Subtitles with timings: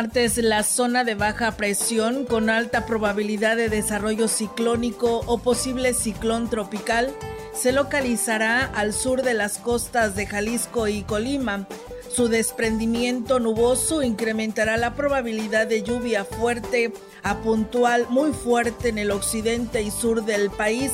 [0.00, 6.48] Martes la zona de baja presión con alta probabilidad de desarrollo ciclónico o posible ciclón
[6.48, 7.14] tropical
[7.52, 11.68] se localizará al sur de las costas de Jalisco y Colima.
[12.10, 19.10] Su desprendimiento nuboso incrementará la probabilidad de lluvia fuerte a puntual muy fuerte en el
[19.10, 20.92] occidente y sur del país,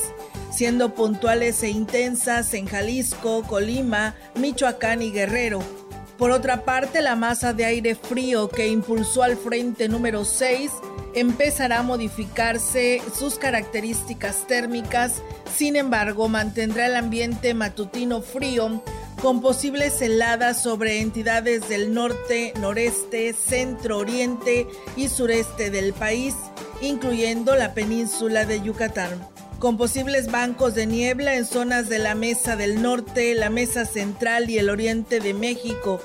[0.51, 5.76] siendo puntuales e intensas en Jalisco, Colima, Michoacán y Guerrero.
[6.17, 10.71] Por otra parte, la masa de aire frío que impulsó al frente número 6
[11.13, 15.21] empezará a modificarse sus características térmicas,
[15.55, 18.83] sin embargo mantendrá el ambiente matutino frío
[19.21, 26.35] con posibles heladas sobre entidades del norte, noreste, centro, oriente y sureste del país,
[26.81, 32.55] incluyendo la península de Yucatán con posibles bancos de niebla en zonas de la Mesa
[32.55, 35.99] del Norte, la Mesa Central y el Oriente de México.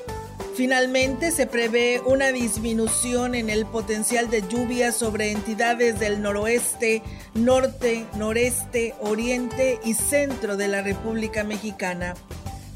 [0.55, 7.03] Finalmente, se prevé una disminución en el potencial de lluvia sobre entidades del noroeste,
[7.34, 12.14] norte, noreste, oriente y centro de la República Mexicana.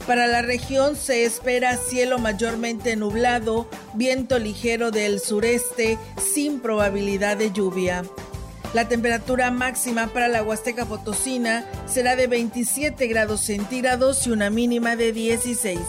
[0.06, 7.50] Para la región se espera cielo mayormente nublado, viento ligero del sureste sin probabilidad de
[7.50, 8.04] lluvia.
[8.76, 14.96] La temperatura máxima para la Huasteca Potosina será de 27 grados centígrados y una mínima
[14.96, 15.80] de 16.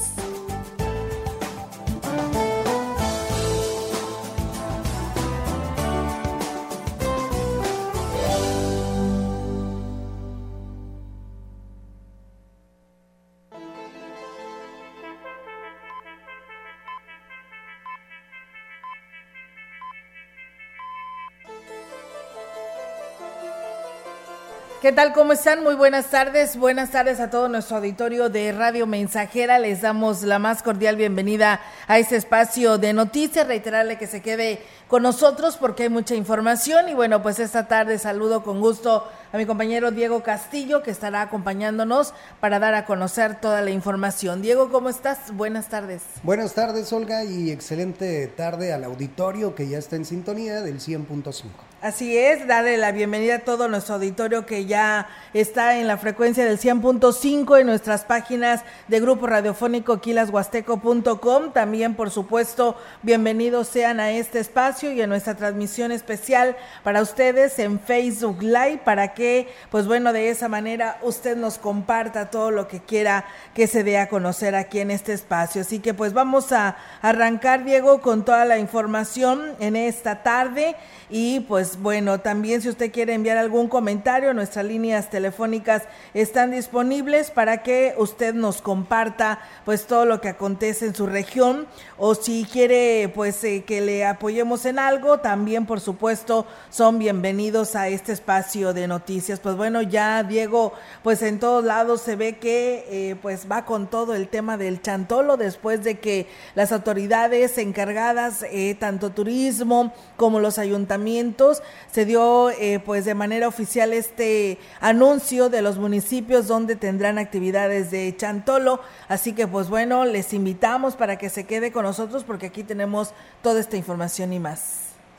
[24.88, 25.12] ¿Qué tal?
[25.12, 25.64] ¿Cómo están?
[25.64, 26.56] Muy buenas tardes.
[26.56, 29.60] Buenas tardes a todo nuestro auditorio de Radio Mensajera.
[29.60, 33.46] Les damos la más cordial bienvenida a este espacio de noticias.
[33.46, 36.90] Reiterarle que se quede con nosotros porque hay mucha información.
[36.90, 41.22] Y bueno, pues esta tarde saludo con gusto a mi compañero Diego Castillo que estará
[41.22, 44.42] acompañándonos para dar a conocer toda la información.
[44.42, 45.34] Diego, ¿cómo estás?
[45.34, 46.02] Buenas tardes.
[46.24, 51.44] Buenas tardes, Olga, y excelente tarde al auditorio que ya está en sintonía del 100.5.
[51.80, 56.44] Así es, darle la bienvenida a todo nuestro auditorio que ya está en la frecuencia
[56.44, 61.52] del 100.5 en nuestras páginas de Grupo Radiofónico quilashuasteco.com.
[61.54, 67.58] También, por supuesto, bienvenidos sean a este espacio y a nuestra transmisión especial para ustedes
[67.58, 72.68] en Facebook Live para que, pues bueno, de esa manera usted nos comparta todo lo
[72.68, 75.62] que quiera que se dé a conocer aquí en este espacio.
[75.62, 80.76] Así que pues vamos a arrancar, Diego, con toda la información en esta tarde
[81.10, 85.84] y pues bueno, también si usted quiere enviar algún comentario, nuestras líneas telefónicas
[86.14, 91.68] están disponibles para que usted nos comparta pues todo lo que acontece en su región
[91.98, 97.76] o si quiere pues eh, que le apoyemos en algo, también por supuesto son bienvenidos
[97.76, 99.40] a este espacio de noticias.
[99.40, 100.74] Pues bueno, ya Diego,
[101.04, 104.82] pues en todos lados se ve que eh, pues va con todo el tema del
[104.82, 112.52] chantolo después de que las autoridades encargadas, eh, tanto turismo como los ayuntamientos, se dio
[112.52, 118.82] eh, pues de manera oficial este anuncio de los municipios donde tendrán actividades de Chantolo,
[119.08, 123.14] así que pues bueno, les invitamos para que se quede con nosotros porque aquí tenemos
[123.42, 124.57] toda esta información y más.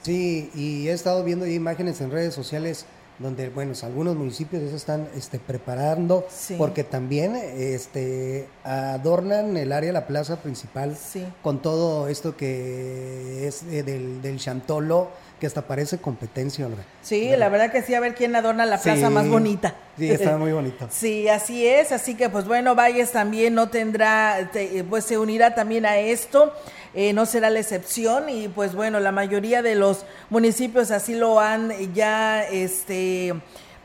[0.02, 2.86] Sí, y he estado viendo imágenes en redes sociales
[3.18, 6.26] donde bueno algunos municipios ya se están este, preparando
[6.56, 10.96] porque también este adornan el área la plaza principal
[11.42, 16.82] con todo esto que es eh, del, del chantolo que hasta parece competencia, Olga.
[17.02, 19.74] Sí, la verdad que sí, a ver quién adorna la plaza más bonita.
[19.96, 20.86] Sí, está muy bonito.
[20.90, 24.50] sí, así es, así que pues bueno, Valles también no tendrá,
[24.88, 26.52] pues se unirá también a esto,
[27.00, 31.38] eh, no será la excepción y pues bueno, la mayoría de los municipios así lo
[31.38, 33.34] han ya, este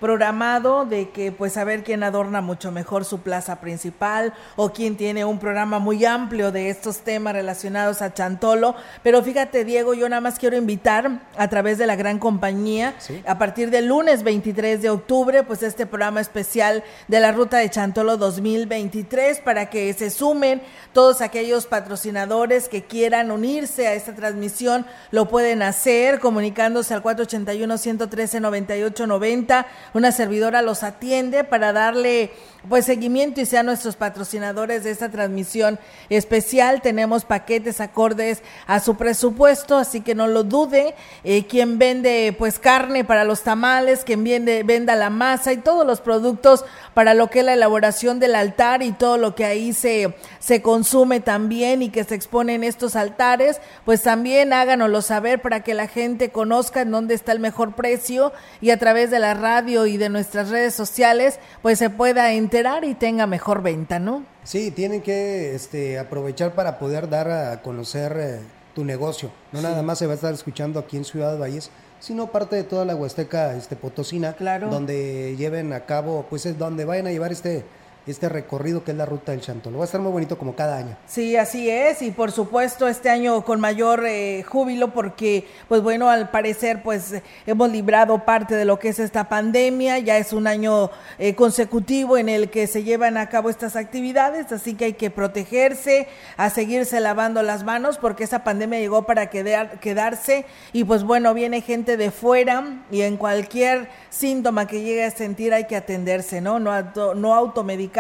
[0.04, 4.98] programado de que pues a ver quién adorna mucho mejor su plaza principal o quién
[4.98, 8.76] tiene un programa muy amplio de estos temas relacionados a Chantolo.
[9.02, 12.96] Pero fíjate, Diego, yo nada más quiero invitar a través de la gran compañía,
[13.26, 17.70] a partir del lunes 23 de octubre, pues este programa especial de la Ruta de
[17.70, 20.62] Chantolo 2023 para que se sumen
[20.92, 27.78] todos aquellos patrocinadores que quieran unirse a esta transmisión, lo pueden hacer comunicándose al 481
[27.78, 32.32] 113 9890 Una servidora los atiende para darle
[32.68, 35.80] pues seguimiento y sean nuestros patrocinadores de esta transmisión
[36.10, 36.82] especial.
[36.82, 40.96] Tenemos paquetes acordes a su presupuesto, así que no lo dude.
[41.24, 45.86] Eh, quien vende pues carne para los tamales, quien vende, venda la masa y todos
[45.86, 49.74] los productos para lo que es la elaboración del altar y todo lo que ahí
[49.74, 55.42] se, se consume también y que se expone en estos altares, pues también háganoslo saber
[55.42, 58.32] para que la gente conozca en dónde está el mejor precio
[58.62, 62.84] y a través de la radio y de nuestras redes sociales, pues se pueda enterar
[62.84, 64.24] y tenga mejor venta, ¿no?
[64.44, 68.40] Sí, tienen que este, aprovechar para poder dar a conocer eh,
[68.76, 69.32] tu negocio.
[69.52, 71.70] No nada más se va a estar escuchando aquí en Ciudad Valles,
[72.00, 74.70] sino parte de toda la Huasteca este, Potosina, claro.
[74.70, 77.64] donde lleven a cabo, pues es donde vayan a llevar este
[78.06, 79.78] este recorrido que es la ruta del Chantolo.
[79.78, 80.98] Va a estar muy bonito como cada año.
[81.08, 86.10] Sí, así es, y por supuesto este año con mayor eh, júbilo porque, pues bueno,
[86.10, 87.16] al parecer pues
[87.46, 92.18] hemos librado parte de lo que es esta pandemia, ya es un año eh, consecutivo
[92.18, 96.50] en el que se llevan a cabo estas actividades, así que hay que protegerse, a
[96.50, 101.62] seguirse lavando las manos porque esa pandemia llegó para quedar, quedarse y pues bueno, viene
[101.62, 106.60] gente de fuera y en cualquier síntoma que llegue a sentir hay que atenderse, ¿no?
[106.60, 106.74] No,
[107.16, 107.93] no automedicarse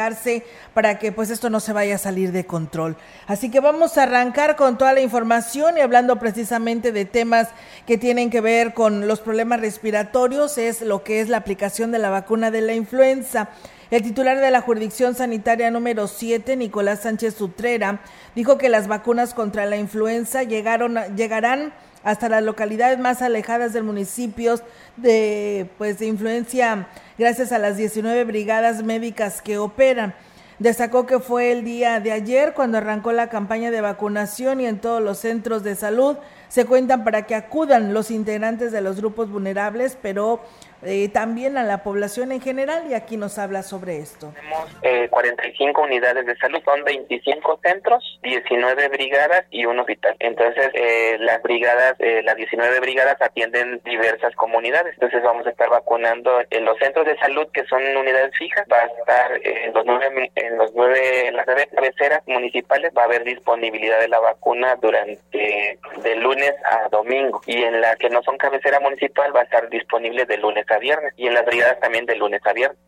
[0.74, 2.98] para que pues esto no se vaya a salir de control.
[3.28, 7.50] Así que vamos a arrancar con toda la información y hablando precisamente de temas
[7.88, 12.00] que tienen que ver con los problemas respiratorios, es lo que es la aplicación de
[12.00, 13.50] la vacuna de la influenza.
[13.92, 18.01] El titular de la jurisdicción sanitaria número 7, Nicolás Sánchez Sutrera,
[18.36, 21.74] dijo que las vacunas contra la influenza llegaron, llegarán
[22.04, 24.60] hasta las localidades más alejadas del municipio
[24.98, 30.14] de, pues, de influencia gracias a las 19 brigadas médicas que operan.
[30.60, 34.80] Destacó que fue el día de ayer cuando arrancó la campaña de vacunación y en
[34.80, 36.18] todos los centros de salud
[36.48, 40.42] se cuentan para que acudan los integrantes de los grupos vulnerables, pero
[40.86, 44.34] eh, también a la población en general y aquí nos habla sobre esto.
[44.36, 50.16] Tenemos eh, 45 unidades de salud, son 25 centros, 19 brigadas y un hospital.
[50.19, 54.94] Entonces, eh, las brigadas, eh, las 19 brigadas atienden diversas comunidades.
[54.96, 58.66] Entonces, vamos a estar vacunando en los centros de salud que son unidades fijas.
[58.72, 63.04] Va a estar en los nueve, en los nueve, en las nueve cabeceras municipales va
[63.04, 68.10] a haber disponibilidad de la vacuna durante de lunes a domingo y en las que
[68.10, 71.45] no son cabecera municipal va a estar disponible de lunes a viernes y en las
[71.45, 72.80] brigadas también de lunes a viernes.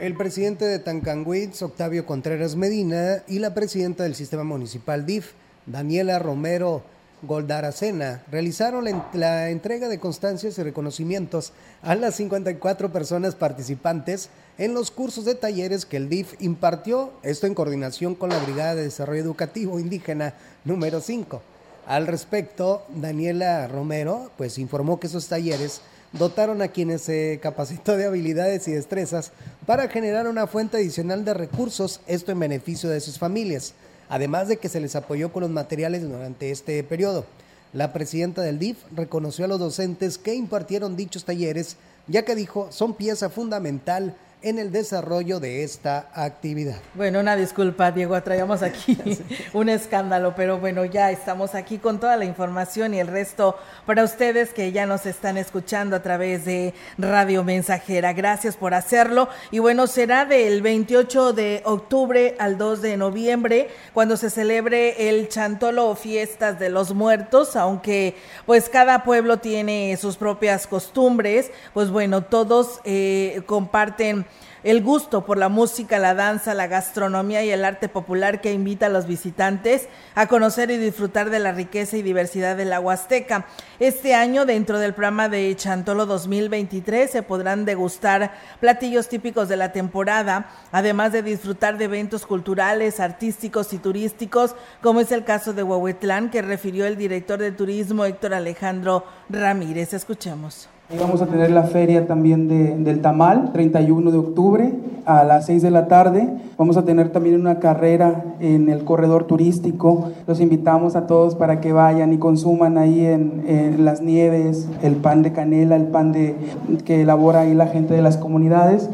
[0.00, 5.32] El presidente de Tancanwitz, Octavio Contreras Medina, y la presidenta del sistema municipal DIF,
[5.66, 6.82] Daniela Romero
[7.26, 14.90] Goldaracena, realizaron la, entrega de constancias y reconocimientos a las 54 personas participantes en los
[14.90, 19.22] cursos de talleres que el DIF impartió, esto en coordinación con la Brigada de Desarrollo
[19.22, 20.34] Educativo Indígena
[20.64, 21.42] número 5.
[21.86, 25.82] Al respecto, Daniela Romero pues informó que esos talleres
[26.12, 29.32] dotaron a quienes se capacitó de habilidades y destrezas
[29.66, 33.74] para generar una fuente adicional de recursos, esto en beneficio de sus familias,
[34.14, 37.26] además de que se les apoyó con los materiales durante este periodo.
[37.72, 42.68] La presidenta del DIF reconoció a los docentes que impartieron dichos talleres, ya que dijo
[42.70, 46.76] son pieza fundamental en el desarrollo de esta actividad.
[46.92, 48.98] Bueno, una disculpa, Diego, traíamos aquí
[49.54, 54.04] un escándalo, pero bueno, ya estamos aquí con toda la información y el resto para
[54.04, 58.12] ustedes que ya nos están escuchando a través de Radio Mensajera.
[58.12, 59.30] Gracias por hacerlo.
[59.50, 65.30] Y bueno, será del 28 de octubre al 2 de noviembre cuando se celebre el
[65.30, 71.88] Chantolo o Fiestas de los Muertos, aunque pues cada pueblo tiene sus propias costumbres, pues
[71.88, 74.26] bueno, todos eh, comparten
[74.64, 78.86] el gusto por la música, la danza, la gastronomía y el arte popular que invita
[78.86, 83.46] a los visitantes a conocer y disfrutar de la riqueza y diversidad de la Huasteca.
[83.78, 89.72] Este año, dentro del programa de Chantolo 2023, se podrán degustar platillos típicos de la
[89.72, 95.62] temporada, además de disfrutar de eventos culturales, artísticos y turísticos, como es el caso de
[95.62, 99.92] Huehuetlán, que refirió el director de turismo Héctor Alejandro Ramírez.
[99.92, 100.70] Escuchemos.
[100.90, 104.74] Vamos a tener la feria también de, del tamal, 31 de octubre
[105.06, 106.28] a las 6 de la tarde.
[106.58, 110.10] Vamos a tener también una carrera en el corredor turístico.
[110.26, 114.96] Los invitamos a todos para que vayan y consuman ahí en, en las nieves el
[114.96, 116.36] pan de canela, el pan de,
[116.84, 118.90] que elabora ahí la gente de las comunidades.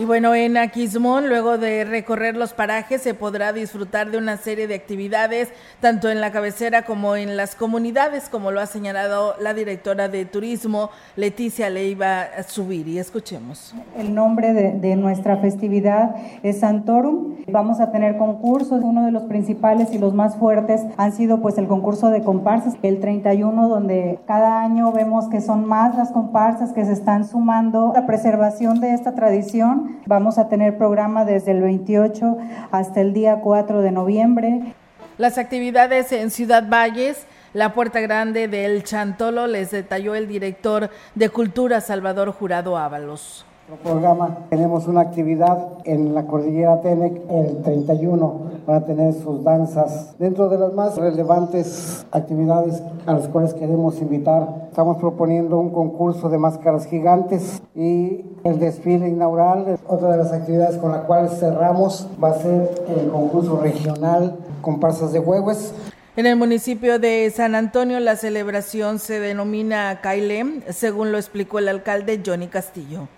[0.00, 4.66] Y bueno, en Aquismón, luego de recorrer los parajes, se podrá disfrutar de una serie
[4.66, 9.52] de actividades, tanto en la cabecera como en las comunidades, como lo ha señalado la
[9.52, 12.98] directora de turismo, Leticia Leiva Subiri.
[12.98, 13.74] Escuchemos.
[13.94, 17.34] El nombre de, de nuestra festividad es Santorum.
[17.48, 18.82] Vamos a tener concursos.
[18.82, 22.74] Uno de los principales y los más fuertes han sido pues el concurso de comparsas,
[22.82, 27.92] el 31, donde cada año vemos que son más las comparsas que se están sumando.
[27.94, 32.36] La preservación de esta tradición Vamos a tener programa desde el 28
[32.70, 34.74] hasta el día 4 de noviembre.
[35.18, 37.26] Las actividades en Ciudad Valles.
[37.52, 43.44] La Puerta Grande del Chantolo les detalló el director de Cultura Salvador Jurado Ábalos
[43.76, 50.16] programa tenemos una actividad en la cordillera Tenec el 31 van a tener sus danzas.
[50.18, 56.28] Dentro de las más relevantes actividades a las cuales queremos invitar estamos proponiendo un concurso
[56.28, 62.08] de máscaras gigantes y el desfile inaugural otra de las actividades con la cual cerramos.
[62.22, 65.72] Va a ser el concurso regional comparsas de huevos
[66.16, 71.68] en el municipio de San Antonio la celebración se denomina Cailem, según lo explicó el
[71.68, 73.08] alcalde Johnny Castillo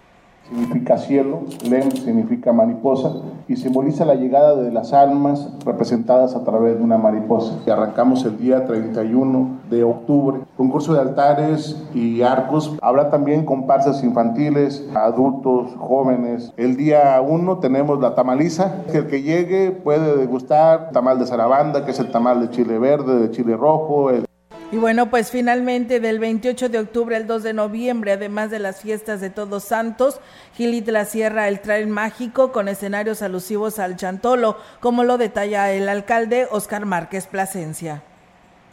[0.49, 3.13] significa cielo, Lem significa mariposa
[3.49, 7.59] y simboliza la llegada de las almas representadas a través de una mariposa.
[7.67, 10.41] Y arrancamos el día 31 de octubre.
[10.57, 12.77] Concurso de altares y arcos.
[12.81, 16.53] Habrá también comparsas infantiles, adultos, jóvenes.
[16.57, 21.91] El día 1 tenemos la tamaliza, el que llegue puede degustar tamal de zarabanda, que
[21.91, 24.25] es el tamal de chile verde, de chile rojo, el
[24.73, 28.81] y bueno, pues finalmente del 28 de octubre al 2 de noviembre, además de las
[28.81, 30.19] fiestas de Todos Santos,
[30.57, 35.91] Gilit la Sierra el Trail Mágico con escenarios alusivos al Chantolo, como lo detalla el
[35.91, 38.03] alcalde Oscar Márquez Plasencia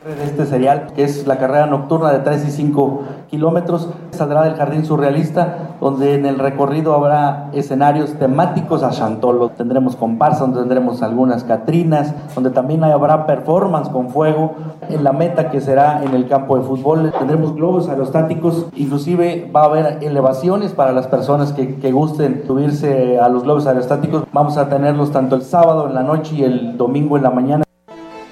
[0.06, 3.90] de este serial, que es la carrera nocturna de 3 y 5 kilómetros.
[4.12, 9.50] Saldrá del Jardín Surrealista, donde en el recorrido habrá escenarios temáticos a Chantolo.
[9.50, 14.54] Tendremos comparsas, donde tendremos algunas catrinas, donde también habrá performance con fuego.
[14.88, 19.64] En la meta que será en el campo de fútbol tendremos globos aerostáticos, inclusive va
[19.64, 24.24] a haber elevaciones para las personas que, que gusten subirse a los globos aerostáticos.
[24.32, 27.69] Vamos a tenerlos tanto el sábado en la noche y el domingo en la mañana.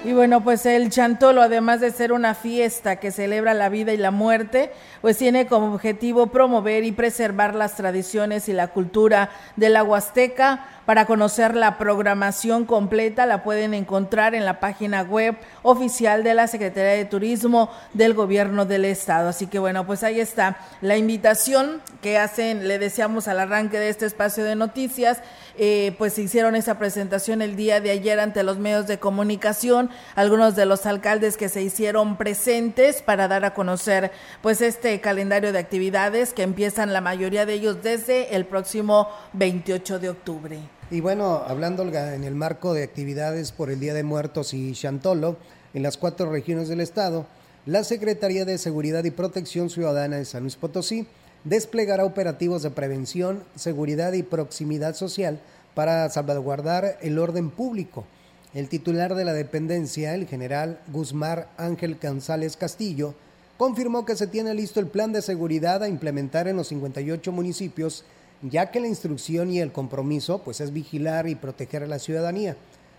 [0.08, 3.98] Y bueno, pues el Chantolo, además de ser una fiesta que celebra la vida y
[3.98, 4.72] la muerte,
[5.02, 10.64] pues tiene como objetivo promover y preservar las tradiciones y la cultura de la Huasteca.
[10.88, 16.46] Para conocer la programación completa la pueden encontrar en la página web oficial de la
[16.46, 19.28] Secretaría de Turismo del Gobierno del Estado.
[19.28, 23.90] Así que bueno, pues ahí está la invitación que hacen, le deseamos al arranque de
[23.90, 25.20] este espacio de noticias
[25.58, 30.56] eh, pues hicieron esa presentación el día de ayer ante los medios de comunicación, algunos
[30.56, 35.58] de los alcaldes que se hicieron presentes para dar a conocer pues este calendario de
[35.58, 40.77] actividades que empiezan la mayoría de ellos desde el próximo 28 de octubre.
[40.90, 45.36] Y bueno, hablando en el marco de actividades por el Día de Muertos y Chantolo,
[45.74, 47.26] en las cuatro regiones del estado,
[47.66, 51.06] la Secretaría de Seguridad y Protección Ciudadana de San Luis Potosí
[51.44, 55.40] desplegará operativos de prevención, seguridad y proximidad social
[55.74, 58.06] para salvaguardar el orden público.
[58.54, 63.14] El titular de la dependencia, el general Guzmán Ángel González Castillo,
[63.58, 68.04] confirmó que se tiene listo el plan de seguridad a implementar en los 58 municipios,
[68.42, 72.56] ya que la instrucción y el compromiso pues es vigilar y proteger a la ciudadanía.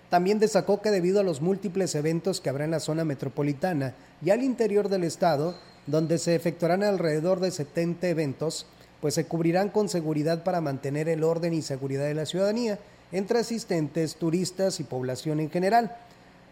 [0.09, 3.93] También destacó que debido a los múltiples eventos que habrá en la zona metropolitana
[4.23, 5.55] y al interior del estado,
[5.85, 8.65] donde se efectuarán alrededor de 70 eventos,
[9.01, 12.79] pues se cubrirán con seguridad para mantener el orden y seguridad de la ciudadanía
[13.11, 15.95] entre asistentes, turistas y población en general.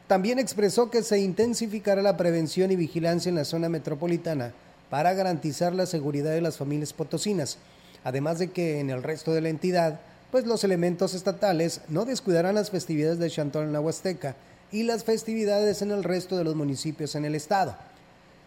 [0.08, 4.54] También expresó que se intensificará la prevención y vigilancia en la zona metropolitana
[4.90, 7.58] para garantizar la seguridad de las familias potosinas,
[8.08, 10.00] además de que en el resto de la entidad,
[10.32, 14.38] pues los elementos estatales no descuidarán las festividades de Chantón en la Huasteca
[14.72, 17.76] y las festividades en el resto de los municipios en el estado.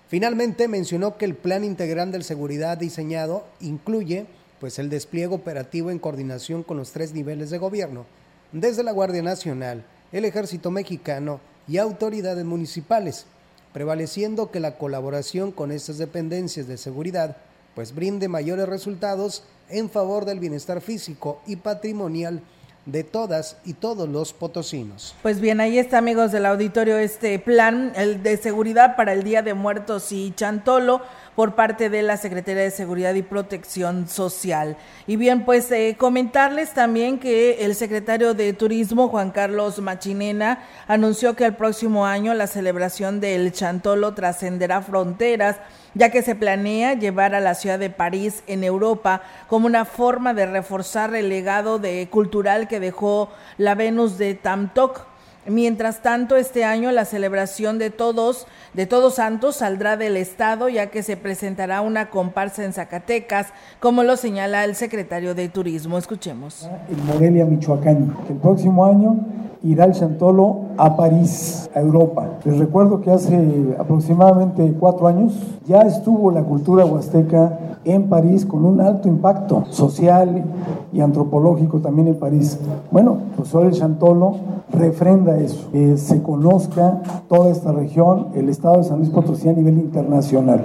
[0.08, 4.24] Finalmente mencionó que el plan integral de seguridad diseñado incluye
[4.60, 8.06] pues el despliegue operativo en coordinación con los tres niveles de gobierno,
[8.52, 11.38] desde la Guardia Nacional, el Ejército Mexicano
[11.68, 13.26] y autoridades municipales,
[13.74, 17.36] prevaleciendo que la colaboración con estas dependencias de seguridad
[17.80, 22.42] pues brinde mayores resultados en favor del bienestar físico y patrimonial
[22.84, 25.14] de todas y todos los potosinos.
[25.22, 29.54] Pues bien, ahí está amigos del auditorio este plan de seguridad para el Día de
[29.54, 31.00] Muertos y Chantolo
[31.34, 34.76] por parte de la Secretaría de Seguridad y Protección Social.
[35.06, 41.34] Y bien, pues eh, comentarles también que el secretario de Turismo, Juan Carlos Machinena, anunció
[41.34, 45.56] que el próximo año la celebración del Chantolo trascenderá fronteras
[45.94, 50.34] ya que se planea llevar a la ciudad de París en Europa como una forma
[50.34, 55.09] de reforzar el legado de cultural que dejó la Venus de Tamtok.
[55.50, 60.90] Mientras tanto, este año la celebración de todos, de Todos Santos, saldrá del Estado, ya
[60.90, 63.48] que se presentará una comparsa en Zacatecas,
[63.80, 65.98] como lo señala el secretario de Turismo.
[65.98, 66.70] Escuchemos.
[66.88, 68.14] En Morelia, Michoacán.
[68.28, 69.16] El próximo año
[69.64, 72.38] irá el Chantolo a París, a Europa.
[72.44, 73.36] Les recuerdo que hace
[73.76, 75.34] aproximadamente cuatro años
[75.66, 80.44] ya estuvo la cultura huasteca en París con un alto impacto social
[80.92, 82.58] y antropológico también en París.
[82.90, 84.36] Bueno, pues hoy el Chantolo
[84.70, 89.52] refrenda eso, que se conozca toda esta región, el estado de San Luis Potosí a
[89.52, 90.64] nivel internacional.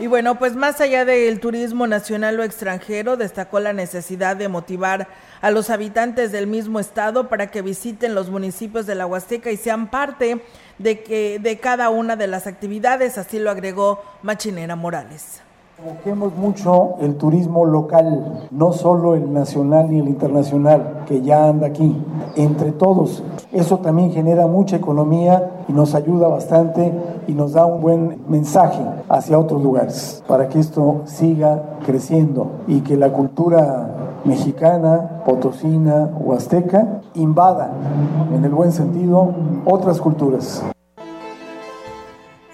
[0.00, 5.08] Y bueno, pues más allá del turismo nacional o extranjero, destacó la necesidad de motivar
[5.40, 9.56] a los habitantes del mismo estado para que visiten los municipios de la Huasteca y
[9.56, 10.40] sean parte
[10.78, 15.42] de, que, de cada una de las actividades, así lo agregó Machinera Morales.
[15.80, 21.68] Provoquemos mucho el turismo local, no solo el nacional ni el internacional, que ya anda
[21.68, 21.96] aquí,
[22.34, 23.22] entre todos.
[23.52, 26.92] Eso también genera mucha economía y nos ayuda bastante
[27.28, 32.80] y nos da un buen mensaje hacia otros lugares, para que esto siga creciendo y
[32.80, 37.70] que la cultura mexicana, potosina o azteca invada,
[38.34, 39.32] en el buen sentido,
[39.64, 40.60] otras culturas.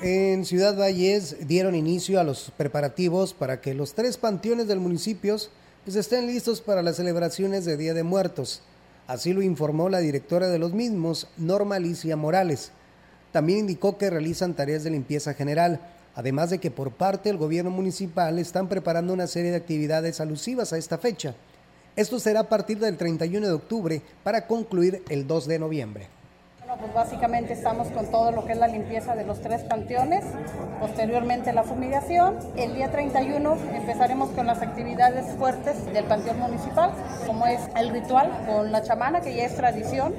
[0.07, 5.39] En Ciudad Valles dieron inicio a los preparativos para que los tres panteones del municipio
[5.83, 8.61] pues, estén listos para las celebraciones de Día de Muertos.
[9.07, 12.71] Así lo informó la directora de los mismos, Norma Alicia Morales.
[13.33, 15.81] También indicó que realizan tareas de limpieza general,
[16.15, 20.75] además de que por parte del gobierno municipal están preparando una serie de actividades alusivas
[20.75, 21.35] a esta fecha.
[21.97, 26.09] Esto será a partir del 31 de octubre para concluir el 2 de noviembre.
[26.67, 30.25] Bueno, pues básicamente estamos con todo lo que es la limpieza de los tres panteones,
[30.81, 32.39] posteriormente la fumigación.
[32.57, 36.93] El día 31 empezaremos con las actividades fuertes del panteón municipal,
[37.27, 40.15] como es el ritual con la chamana, que ya es tradición,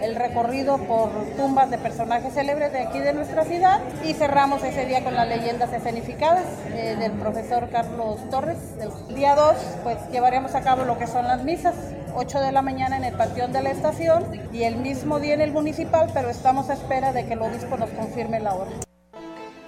[0.00, 4.86] el recorrido por tumbas de personajes célebres de aquí de nuestra ciudad y cerramos ese
[4.86, 8.58] día con las leyendas escenificadas eh, del profesor Carlos Torres.
[8.80, 11.74] El día 2 pues llevaremos a cabo lo que son las misas
[12.18, 15.40] 8 de la mañana en el panteón de la estación y el mismo día en
[15.40, 18.72] el municipal, pero estamos a espera de que el obispo nos confirme la hora.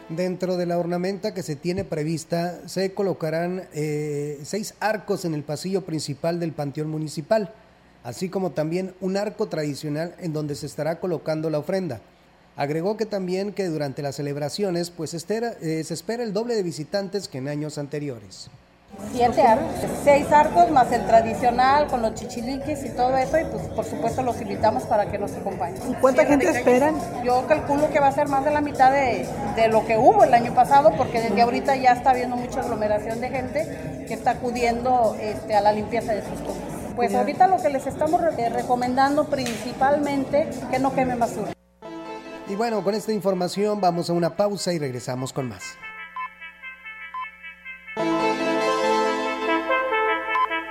[0.08, 5.44] Dentro de la ornamenta que se tiene prevista, se colocarán eh, seis arcos en el
[5.44, 7.54] pasillo principal del panteón municipal,
[8.02, 12.00] así como también un arco tradicional en donde se estará colocando la ofrenda.
[12.56, 17.28] Agregó que también que durante las celebraciones pues eh, se espera el doble de visitantes
[17.28, 18.50] que en años anteriores.
[19.12, 19.70] Siete arcos,
[20.04, 24.22] seis arcos más el tradicional con los chichiliques y todo eso y pues por supuesto
[24.22, 25.94] los invitamos para que nos acompañen.
[26.00, 26.96] ¿Cuánta gente esperan?
[27.24, 29.26] Yo calculo que va a ser más de la mitad de,
[29.56, 33.20] de lo que hubo el año pasado porque desde ahorita ya está habiendo mucha aglomeración
[33.20, 36.80] de gente que está acudiendo este, a la limpieza de sus tumbas.
[36.94, 41.52] Pues ahorita lo que les estamos recomendando principalmente que no queme basura.
[42.48, 45.62] Y bueno, con esta información vamos a una pausa y regresamos con más.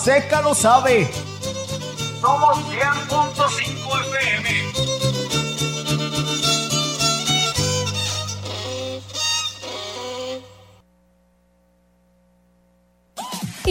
[0.00, 1.10] seca lo sabe.
[2.20, 3.09] Somos 100.5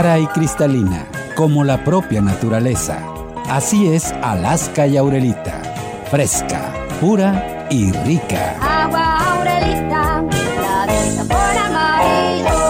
[0.00, 3.06] Clara y cristalina, como la propia naturaleza.
[3.50, 5.60] Así es Alaska y Aurelita.
[6.10, 8.56] Fresca, pura y rica.
[8.62, 10.24] Agua Aurelita,
[11.18, 12.60] la por amarillo.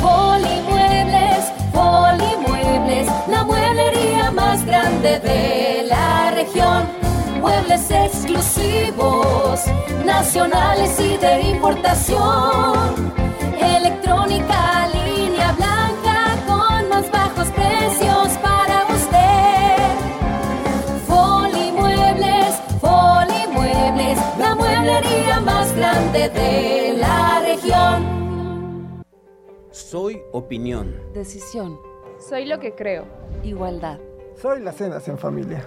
[0.00, 6.99] Polimuebles, Polimuebles, la mueblería más grande de la región
[7.40, 9.60] muebles exclusivos,
[10.04, 13.12] nacionales y de importación.
[13.58, 19.76] Electrónica, línea blanca con más bajos precios para usted.
[21.06, 29.02] Folimuebles, Folimuebles, la mueblería más grande de la región.
[29.70, 30.94] Soy opinión.
[31.14, 31.80] Decisión.
[32.18, 33.06] Soy lo que creo.
[33.42, 33.98] Igualdad.
[34.36, 35.66] Soy las cenas en familia.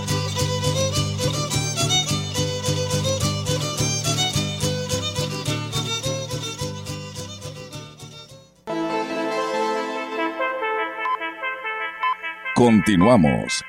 [12.63, 13.65] Continuamos.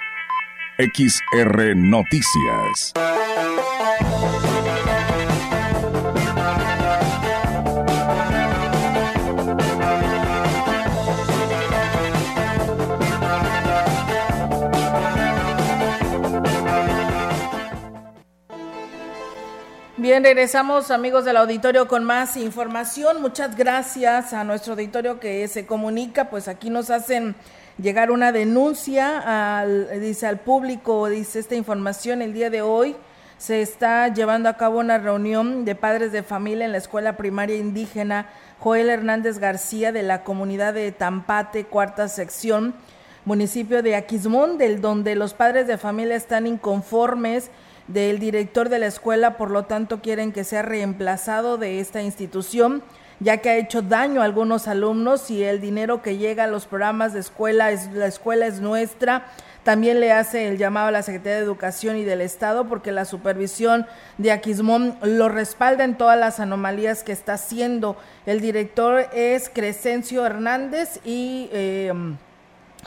[0.76, 2.92] XR Noticias.
[19.96, 23.22] Bien, regresamos amigos del auditorio con más información.
[23.22, 27.34] Muchas gracias a nuestro auditorio que se comunica, pues aquí nos hacen
[27.78, 32.96] llegar una denuncia al, dice al público, dice esta información el día de hoy.
[33.38, 37.56] Se está llevando a cabo una reunión de padres de familia en la escuela primaria
[37.56, 38.28] indígena
[38.60, 42.74] Joel Hernández García de la comunidad de Tampate, cuarta sección,
[43.24, 47.50] municipio de Aquismón, del donde los padres de familia están inconformes
[47.88, 52.84] del director de la escuela, por lo tanto quieren que sea reemplazado de esta institución
[53.22, 56.66] ya que ha hecho daño a algunos alumnos y el dinero que llega a los
[56.66, 59.26] programas de escuela, es, la escuela es nuestra.
[59.62, 63.04] También le hace el llamado a la Secretaría de Educación y del Estado porque la
[63.04, 63.86] supervisión
[64.18, 67.96] de Aquismón lo respalda en todas las anomalías que está haciendo.
[68.26, 71.92] El director es Crescencio Hernández y eh,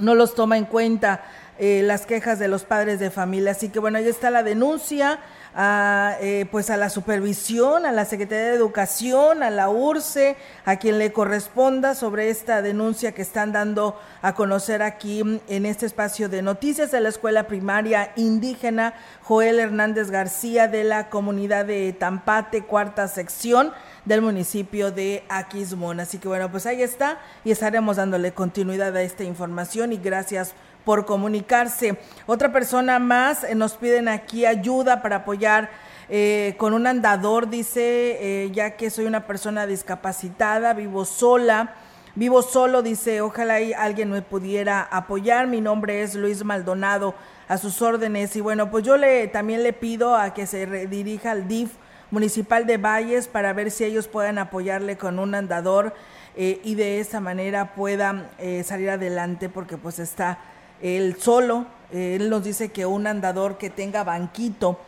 [0.02, 1.24] no los toma en cuenta
[1.58, 3.52] eh, las quejas de los padres de familia.
[3.52, 5.19] Así que bueno, ahí está la denuncia
[5.56, 10.76] a, eh, pues a la supervisión, a la Secretaría de Educación, a la URCE, a
[10.76, 16.28] quien le corresponda sobre esta denuncia que están dando a conocer aquí en este espacio
[16.28, 22.63] de noticias de la Escuela Primaria Indígena Joel Hernández García de la comunidad de Tampate,
[22.63, 23.72] cuarta sección
[24.04, 26.02] del municipio de Aquismón.
[26.02, 30.50] Así que bueno, pues ahí está y estaremos dándole continuidad a esta información y gracias
[30.50, 31.98] por comunicarse.
[32.28, 35.69] Otra persona más eh, nos piden aquí ayuda para apoyar
[36.08, 41.74] eh, con un andador, dice, eh, ya que soy una persona discapacitada, vivo sola.
[42.17, 45.48] Vivo solo, dice, ojalá alguien me pudiera apoyar.
[45.48, 47.13] Mi nombre es Luis Maldonado,
[47.50, 48.34] a sus órdenes.
[48.38, 51.74] Y bueno, pues yo le también le pido a que se dirija al DIF
[52.12, 55.93] municipal de Valles para ver si ellos puedan apoyarle con un andador
[56.38, 58.30] y de esa manera puedan
[58.63, 60.38] salir adelante porque pues está
[60.82, 64.80] él solo, él nos dice que un andador que tenga banquito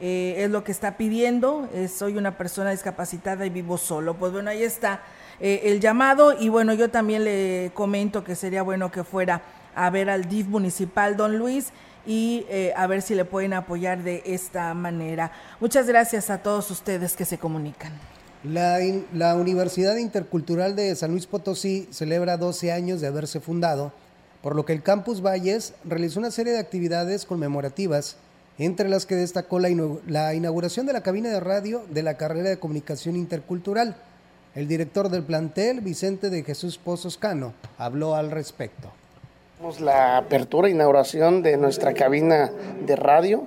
[0.00, 1.68] eh, es lo que está pidiendo.
[1.72, 4.14] Eh, soy una persona discapacitada y vivo solo.
[4.14, 5.00] Pues bueno, ahí está
[5.40, 9.42] eh, el llamado y bueno, yo también le comento que sería bueno que fuera
[9.74, 11.70] a ver al DIF municipal, don Luis,
[12.06, 15.32] y a ver si le pueden apoyar de esta manera.
[15.58, 17.92] Muchas gracias a todos ustedes que se comunican.
[18.44, 18.78] La,
[19.14, 23.90] la Universidad Intercultural de San Luis Potosí celebra 12 años de haberse fundado
[24.44, 28.18] por lo que el Campus Valles realizó una serie de actividades conmemorativas,
[28.58, 29.70] entre las que destacó la,
[30.34, 33.96] inauguración de la cabina de radio de la carrera de comunicación intercultural.
[34.54, 38.92] El director del plantel, Vicente de Jesús Pozos Cano, habló al respecto
[39.80, 42.50] la apertura, inauguración de nuestra cabina
[42.84, 43.44] de radio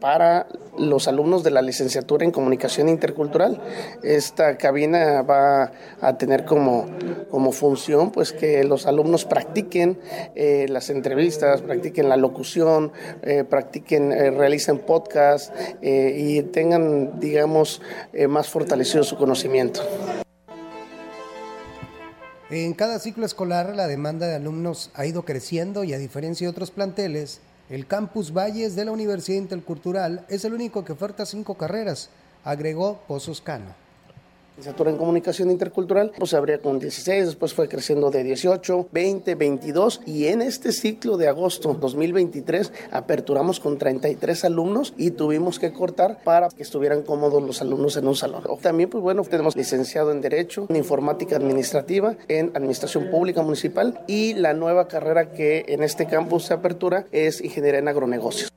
[0.00, 0.46] para
[0.78, 3.60] los alumnos de la licenciatura en comunicación intercultural.
[4.04, 6.86] Esta cabina va a tener como,
[7.30, 9.98] como función pues que los alumnos practiquen
[10.36, 15.52] eh, las entrevistas, practiquen la locución, eh, practiquen, eh, realicen podcast
[15.82, 17.82] y tengan, digamos,
[18.28, 19.82] más fortalecido su conocimiento.
[22.48, 26.50] En cada ciclo escolar la demanda de alumnos ha ido creciendo y a diferencia de
[26.52, 31.56] otros planteles, el Campus Valles de la Universidad Intercultural es el único que oferta cinco
[31.56, 32.08] carreras,
[32.44, 33.85] agregó Pozos Cano
[34.56, 40.00] licenciatura en comunicación intercultural, pues abría con 16, después fue creciendo de 18, 20, 22
[40.06, 46.22] y en este ciclo de agosto 2023 aperturamos con 33 alumnos y tuvimos que cortar
[46.24, 48.44] para que estuvieran cómodos los alumnos en un salón.
[48.62, 54.32] También, pues bueno, tenemos licenciado en Derecho, en Informática Administrativa, en Administración Pública Municipal y
[54.34, 58.50] la nueva carrera que en este campus se apertura es Ingeniería en Agronegocios.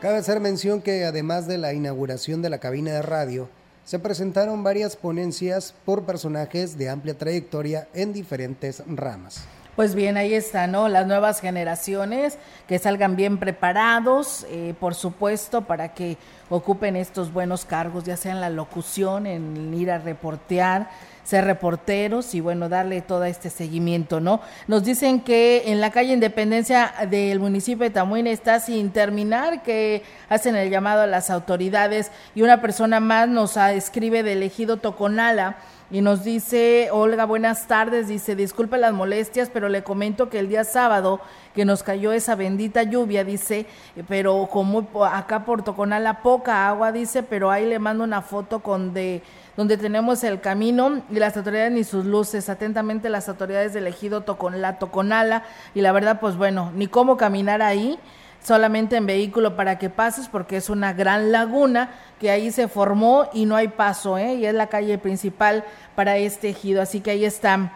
[0.00, 3.48] Cabe hacer mención que además de la inauguración de la cabina de radio,
[3.88, 9.46] se presentaron varias ponencias por personajes de amplia trayectoria en diferentes ramas.
[9.76, 10.88] Pues bien, ahí está, ¿no?
[10.88, 16.18] Las nuevas generaciones que salgan bien preparados, eh, por supuesto, para que
[16.50, 20.90] ocupen estos buenos cargos, ya sea en la locución, en ir a reportear,
[21.24, 24.40] ser reporteros y bueno, darle todo este seguimiento, ¿no?
[24.66, 30.02] Nos dicen que en la calle Independencia del municipio de Tamuín está sin terminar, que
[30.28, 35.56] hacen el llamado a las autoridades y una persona más nos escribe del ejido Toconala
[35.90, 40.48] y nos dice, Olga, buenas tardes, dice, disculpe las molestias, pero le comento que el
[40.48, 41.20] día sábado
[41.54, 43.66] que nos cayó esa bendita lluvia, dice,
[44.06, 48.92] pero como acá por Toconala poca agua, dice, pero ahí le mando una foto con
[48.92, 49.22] de
[49.58, 52.48] donde tenemos el camino y las autoridades ni sus luces.
[52.48, 55.42] Atentamente las autoridades del ejido Tocon, la Toconala
[55.74, 57.98] y la verdad, pues bueno, ni cómo caminar ahí
[58.40, 61.90] solamente en vehículo para que pases porque es una gran laguna
[62.20, 64.34] que ahí se formó y no hay paso, ¿eh?
[64.34, 65.64] y es la calle principal
[65.96, 66.80] para este ejido.
[66.80, 67.72] Así que ahí están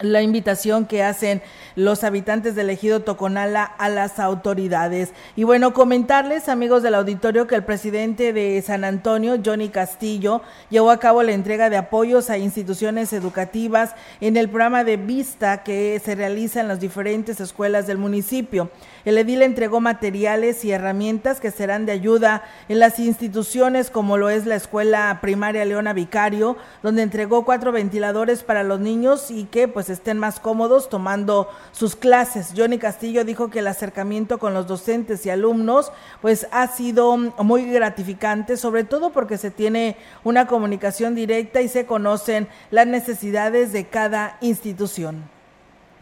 [0.00, 1.42] la invitación que hacen
[1.76, 5.12] los habitantes del ejido Toconala a las autoridades.
[5.36, 10.90] Y bueno, comentarles, amigos del auditorio, que el presidente de San Antonio, Johnny Castillo, llevó
[10.90, 16.00] a cabo la entrega de apoyos a instituciones educativas en el programa de Vista que
[16.04, 18.70] se realiza en las diferentes escuelas del municipio.
[19.04, 24.30] El edil entregó materiales y herramientas que serán de ayuda en las instituciones como lo
[24.30, 29.68] es la escuela primaria Leona Vicario, donde entregó cuatro ventiladores para los niños y que
[29.68, 32.52] pues estén más cómodos tomando sus clases.
[32.56, 37.70] Johnny Castillo dijo que el acercamiento con los docentes y alumnos pues ha sido muy
[37.70, 43.86] gratificante, sobre todo porque se tiene una comunicación directa y se conocen las necesidades de
[43.86, 45.24] cada institución.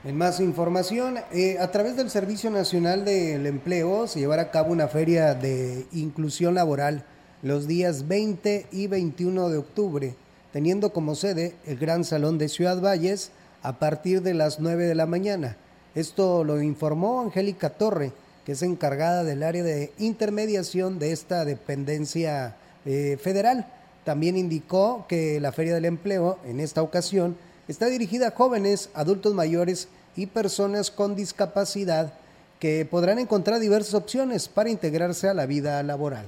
[0.05, 4.73] En más información, eh, a través del Servicio Nacional del Empleo se llevará a cabo
[4.73, 7.05] una feria de inclusión laboral
[7.43, 10.15] los días 20 y 21 de octubre,
[10.53, 14.95] teniendo como sede el Gran Salón de Ciudad Valles a partir de las 9 de
[14.95, 15.57] la mañana.
[15.95, 18.13] Esto lo informó Angélica Torre,
[18.45, 23.67] que es encargada del área de intermediación de esta dependencia eh, federal.
[24.05, 27.37] También indicó que la Feria del Empleo en esta ocasión
[27.69, 32.15] Está dirigida a jóvenes, adultos mayores y personas con discapacidad
[32.59, 36.25] que podrán encontrar diversas opciones para integrarse a la vida laboral.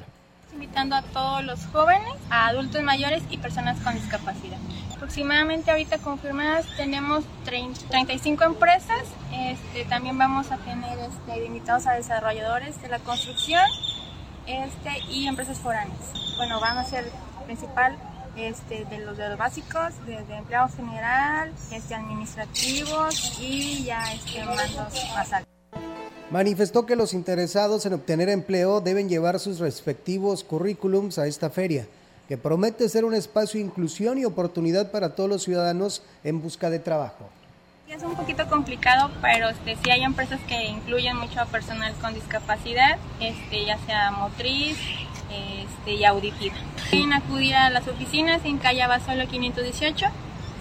[0.53, 4.59] Invitando a todos los jóvenes, a adultos mayores y personas con discapacidad.
[5.01, 9.03] Aproximadamente ahorita confirmadas tenemos 35 empresas.
[9.33, 13.63] Este, también vamos a tener este, invitados a desarrolladores de la construcción
[14.47, 15.97] este, y empresas foráneas.
[16.37, 17.11] Bueno, van a ser
[17.47, 17.97] principal
[18.37, 25.33] de los de los básicos, de, de general, este, administrativos y ya este, mandos más
[25.33, 25.51] altos.
[26.31, 31.87] Manifestó que los interesados en obtener empleo deben llevar sus respectivos currículums a esta feria,
[32.31, 36.71] que promete ser un espacio de inclusión y oportunidad para todos los ciudadanos en busca
[36.71, 37.29] de trabajo.
[37.89, 42.15] Es un poquito complicado, pero este, sí hay empresas que incluyen mucho a personal con
[42.15, 44.79] discapacidad, este, ya sea motriz,
[45.29, 46.55] este, y auditiva.
[46.91, 50.07] Pueden acudir a las oficinas en calle Abasolo 518,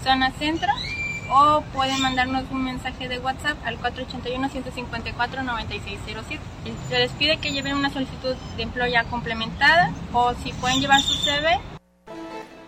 [0.02, 0.72] zona centro,
[1.30, 6.38] o pueden mandarnos un mensaje de WhatsApp al 481-154-9607.
[6.88, 11.00] Se les pide que lleven una solicitud de empleo ya complementada o si pueden llevar
[11.00, 11.60] su CV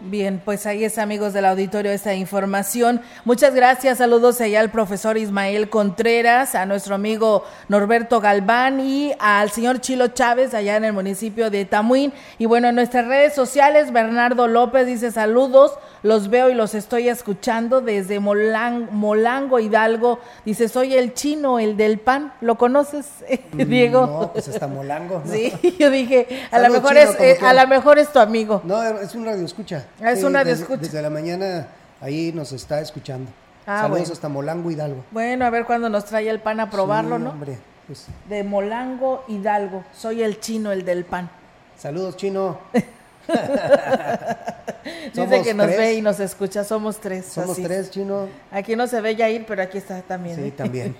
[0.04, 3.00] Bien, pues ahí es amigos del auditorio esta información.
[3.24, 9.50] Muchas gracias, saludos allá al profesor Ismael Contreras, a nuestro amigo Norberto Galván y al
[9.50, 12.12] señor Chilo Chávez allá en el municipio de Tamuín.
[12.38, 17.08] Y bueno, en nuestras redes sociales, Bernardo López dice saludos, los veo y los estoy
[17.08, 20.18] escuchando desde Molango Hidalgo.
[20.44, 22.32] Dice, soy el chino, el del pan.
[22.40, 23.06] ¿Lo conoces,
[23.52, 24.06] mm, Diego?
[24.06, 25.22] No, pues está Molango.
[25.30, 28.62] Sí, yo dije, a lo mejor es, eh, a lo mejor es tu amigo.
[28.64, 29.86] No, es un radio escucha.
[30.00, 31.68] Es una de desde, desde la mañana
[32.00, 33.30] ahí nos está escuchando.
[33.66, 35.04] Ah, Saludos hasta Molango Hidalgo.
[35.10, 37.30] Bueno, a ver cuándo nos trae el pan a probarlo, ¿no?
[37.30, 38.06] Hombre, pues.
[38.28, 39.84] De Molango Hidalgo.
[39.92, 41.30] Soy el chino, el del pan.
[41.76, 42.58] Saludos, chino.
[45.14, 47.26] Dice que nos ve y nos escucha, somos tres.
[47.26, 48.28] Somos tres, chino.
[48.50, 50.36] Aquí no se ve ya ir, pero aquí está también.
[50.36, 50.52] Sí, ¿eh?
[50.52, 50.96] también.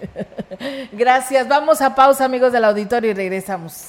[0.93, 1.49] Gracias.
[1.49, 3.89] Vamos a pausa, amigos del auditorio, y regresamos.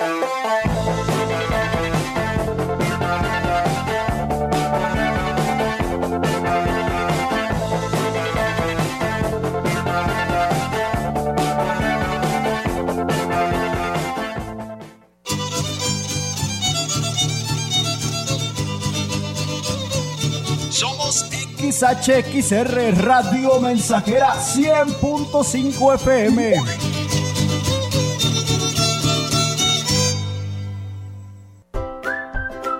[21.81, 26.90] XHXR Radio Mensajera 100.5 FM.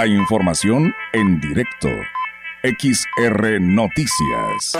[0.00, 1.90] La información en directo.
[2.62, 4.72] XR Noticias.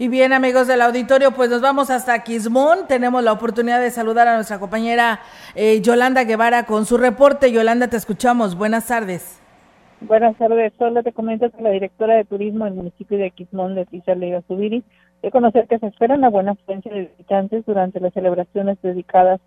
[0.00, 2.88] Y bien, amigos del auditorio, pues nos vamos hasta Quismón.
[2.88, 5.20] Tenemos la oportunidad de saludar a nuestra compañera
[5.54, 7.52] eh, Yolanda Guevara con su reporte.
[7.52, 8.56] Yolanda, te escuchamos.
[8.56, 9.38] Buenas tardes.
[10.00, 14.14] Buenas tardes, solo te comento que la directora de turismo del municipio de Quismón, Leticia
[14.14, 14.84] Leiva Subiri,
[15.22, 19.40] de conocer que se espera una buena afluencia de visitantes durante las celebraciones dedicadas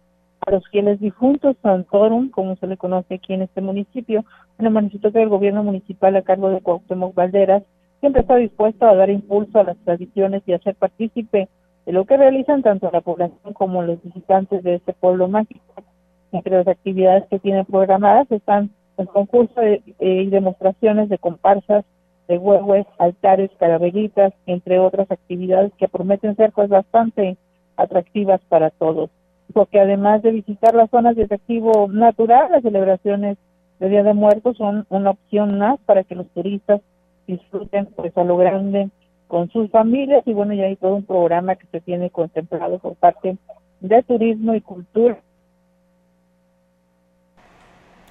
[0.46, 4.26] a los fieles difuntos, Santorum, como se le conoce aquí en este municipio.
[4.58, 7.64] Bueno, manifestó que el gobierno municipal a cargo de Cuauhtémoc Valderas
[8.02, 11.48] siempre está dispuesto a dar impulso a las tradiciones y a ser partícipe
[11.86, 15.62] de lo que realizan tanto la población como los visitantes de este pueblo mágico.
[16.34, 21.86] Entre las actividades que tienen programadas están el concurso eh, y demostraciones de comparsas,
[22.28, 27.38] de huevos, altares, calaveritas, entre otras actividades que prometen ser pues bastante
[27.76, 29.10] atractivas para todos.
[29.54, 33.38] Porque además de visitar las zonas de atractivo natural, las celebraciones
[33.80, 36.82] de Día de Muertos son una opción más para que los turistas
[37.28, 38.90] disfruten pues a lo grande
[39.28, 42.96] con sus familias y bueno, ya hay todo un programa que se tiene contemplado por
[42.96, 43.38] parte
[43.80, 45.20] de Turismo y Cultura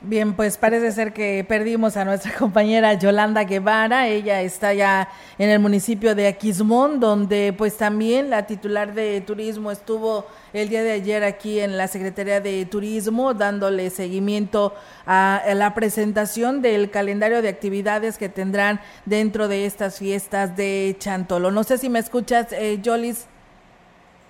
[0.02, 4.08] Bien, pues parece ser que perdimos a nuestra compañera Yolanda Guevara.
[4.08, 9.70] Ella está ya en el municipio de Aquismón, donde pues también la titular de turismo
[9.70, 10.24] estuvo
[10.54, 14.74] el día de ayer aquí en la Secretaría de Turismo dándole seguimiento
[15.04, 21.50] a la presentación del calendario de actividades que tendrán dentro de estas fiestas de Chantolo.
[21.50, 23.26] No sé si me escuchas, eh, Yolis.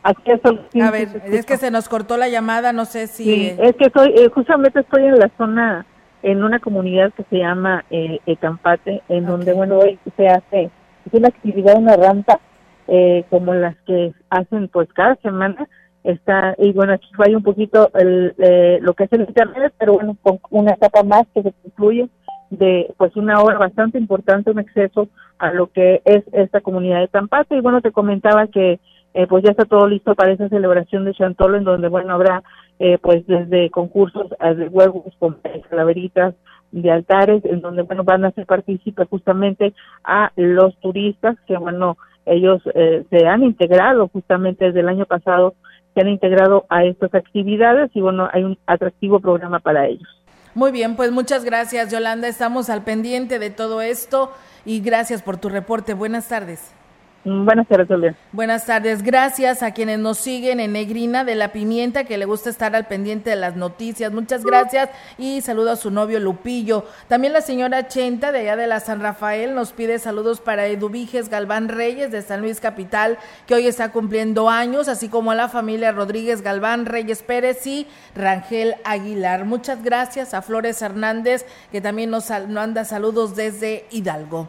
[0.02, 3.24] Aquí estoy, sí, A ver, es que se nos cortó la llamada, no sé si...
[3.24, 5.84] Sí, es que estoy, eh, justamente estoy en la zona,
[6.22, 10.70] en una comunidad que se llama eh, Ecampate, en donde, bueno, hoy se hace,
[11.04, 12.40] es una actividad, una rampa,
[12.88, 15.68] eh, como las que hacen pues cada semana,
[16.02, 19.94] está, y bueno, aquí falla un poquito el, eh, lo que es el internet, pero
[19.94, 22.08] bueno, con una etapa más que se concluye
[22.48, 27.08] de pues una hora bastante importante, un exceso a lo que es esta comunidad de
[27.08, 28.80] Tampate, y bueno, te comentaba que
[29.14, 32.42] eh, pues ya está todo listo para esa celebración de Chantolo, en donde, bueno, habrá
[32.78, 35.38] eh, pues desde concursos eh, de huevos con
[35.68, 36.34] calaveritas
[36.72, 41.98] de altares, en donde, bueno, van a ser partícipes justamente a los turistas que, bueno,
[42.26, 45.54] ellos eh, se han integrado justamente desde el año pasado,
[45.94, 50.08] se han integrado a estas actividades y, bueno, hay un atractivo programa para ellos.
[50.54, 52.28] Muy bien, pues muchas gracias, Yolanda.
[52.28, 54.30] Estamos al pendiente de todo esto
[54.64, 55.94] y gracias por tu reporte.
[55.94, 56.79] Buenas tardes.
[57.22, 58.16] Buenas tardes.
[58.32, 62.48] Buenas tardes, gracias a quienes nos siguen en Negrina de la Pimienta, que le gusta
[62.48, 64.10] estar al pendiente de las noticias.
[64.10, 66.86] Muchas gracias y saludo a su novio Lupillo.
[67.08, 71.28] También la señora Chenta de allá de la San Rafael nos pide saludos para Eduviges
[71.28, 75.50] Galván Reyes de San Luis Capital, que hoy está cumpliendo años, así como a la
[75.50, 79.44] familia Rodríguez Galván Reyes Pérez y Rangel Aguilar.
[79.44, 84.48] Muchas gracias a Flores Hernández, que también nos manda saludos desde Hidalgo.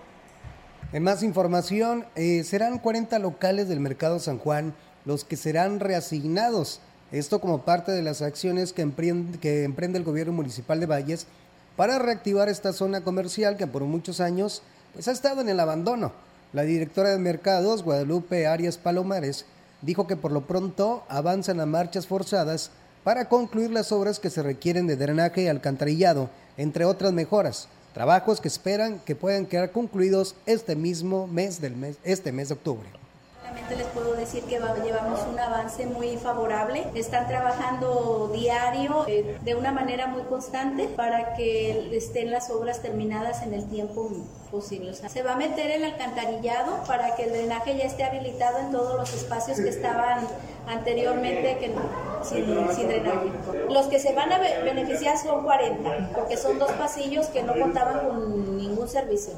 [0.93, 4.73] En más información, eh, serán 40 locales del Mercado San Juan
[5.05, 6.81] los que serán reasignados.
[7.13, 11.27] Esto como parte de las acciones que emprende, el gobierno municipal de Valles
[11.77, 14.63] para reactivar esta zona comercial que por muchos años
[14.93, 16.11] pues, ha estado en el abandono.
[16.51, 19.45] La directora de mercados, Guadalupe Arias Palomares,
[19.81, 22.69] dijo que por lo pronto avanzan a marchas forzadas
[23.05, 27.69] para concluir las obras que se requieren de drenaje y alcantarillado, entre otras mejoras.
[27.93, 32.53] Trabajos que esperan que puedan quedar concluidos este mismo mes del mes, este mes de
[32.53, 33.00] octubre.
[33.77, 36.87] Les puedo decir que va- llevamos un avance muy favorable.
[36.93, 43.41] Están trabajando diario eh, de una manera muy constante para que estén las obras terminadas
[43.43, 44.09] en el tiempo
[44.51, 44.91] posible.
[44.91, 48.59] O sea, se va a meter el alcantarillado para que el drenaje ya esté habilitado
[48.59, 50.27] en todos los espacios que estaban
[50.67, 51.73] anteriormente que,
[52.23, 52.45] sin,
[52.75, 53.29] sin drenaje.
[53.69, 57.53] Los que se van a be- beneficiar son 40, porque son dos pasillos que no
[57.57, 59.33] contaban con ningún servicio.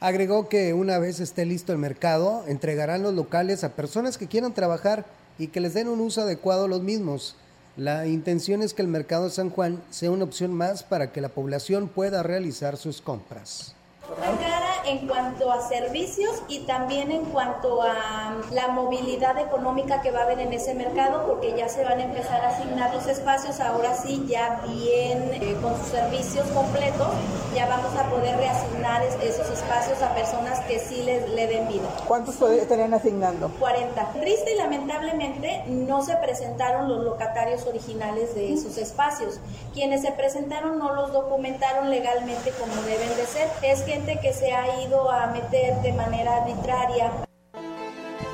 [0.00, 4.54] Agregó que una vez esté listo el mercado, entregarán los locales a personas que quieran
[4.54, 5.04] trabajar
[5.38, 7.36] y que les den un uso adecuado los mismos.
[7.76, 11.20] La intención es que el mercado de San Juan sea una opción más para que
[11.20, 13.74] la población pueda realizar sus compras.
[14.16, 20.20] Cara en cuanto a servicios y también en cuanto a la movilidad económica que va
[20.20, 23.60] a haber en ese mercado, porque ya se van a empezar a asignar los espacios,
[23.60, 27.06] ahora sí, ya bien eh, con sus servicios completos,
[27.54, 31.68] ya vamos a poder reasignar es- esos espacios a personas que sí les, le den
[31.68, 31.88] vida.
[32.08, 33.48] ¿Cuántos estarían asignando?
[33.60, 34.12] 40.
[34.20, 39.38] Triste y lamentablemente no se presentaron los locatarios originales de esos espacios.
[39.72, 43.48] Quienes se presentaron no los documentaron legalmente como deben de ser.
[43.62, 47.12] Es que se ha ido a meter de manera arbitraria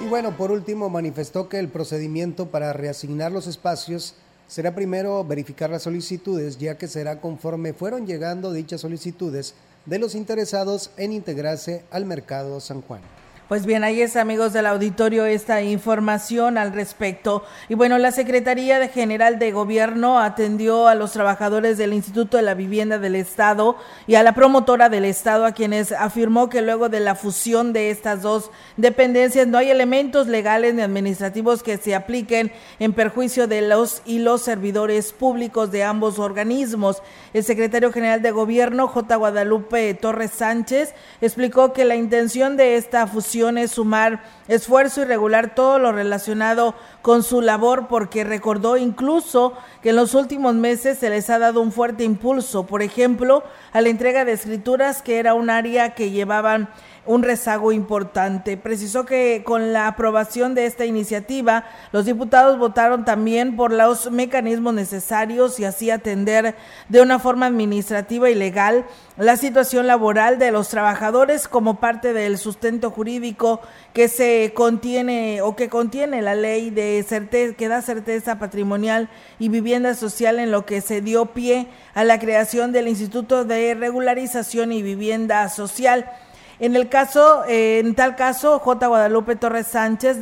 [0.02, 4.14] Y bueno, por último, manifestó que el procedimiento para reasignar los espacios
[4.46, 9.54] será primero verificar las solicitudes, ya que será conforme fueron llegando dichas solicitudes
[9.86, 13.00] de los interesados en integrarse al mercado San Juan.
[13.48, 17.44] Pues bien, ahí es, amigos del auditorio, esta información al respecto.
[17.68, 22.42] Y bueno, la Secretaría de General de Gobierno atendió a los trabajadores del Instituto de
[22.42, 23.76] la Vivienda del Estado
[24.08, 27.90] y a la promotora del Estado, a quienes afirmó que luego de la fusión de
[27.90, 33.62] estas dos dependencias no hay elementos legales ni administrativos que se apliquen en perjuicio de
[33.62, 37.00] los y los servidores públicos de ambos organismos.
[37.32, 39.14] El secretario general de Gobierno, J.
[39.14, 43.35] Guadalupe Torres Sánchez, explicó que la intención de esta fusión
[43.68, 49.96] sumar esfuerzo y regular todo lo relacionado con su labor porque recordó incluso que en
[49.96, 54.24] los últimos meses se les ha dado un fuerte impulso, por ejemplo, a la entrega
[54.24, 56.68] de escrituras que era un área que llevaban
[57.06, 58.56] un rezago importante.
[58.56, 64.74] Precisó que con la aprobación de esta iniciativa, los diputados votaron también por los mecanismos
[64.74, 66.54] necesarios y así atender
[66.88, 68.84] de una forma administrativa y legal
[69.16, 73.60] la situación laboral de los trabajadores como parte del sustento jurídico
[73.94, 79.48] que se contiene o que contiene la ley de certeza, que da certeza patrimonial y
[79.48, 84.72] vivienda social en lo que se dio pie a la creación del Instituto de Regularización
[84.72, 86.10] y Vivienda Social.
[86.58, 88.86] En el caso, eh, en tal caso, J.
[88.86, 90.18] Guadalupe Torres Sánchez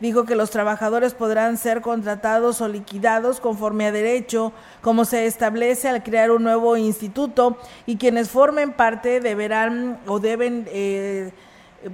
[0.00, 5.88] dijo que los trabajadores podrán ser contratados o liquidados conforme a derecho, como se establece
[5.88, 11.32] al crear un nuevo instituto, y quienes formen parte deberán o deben eh,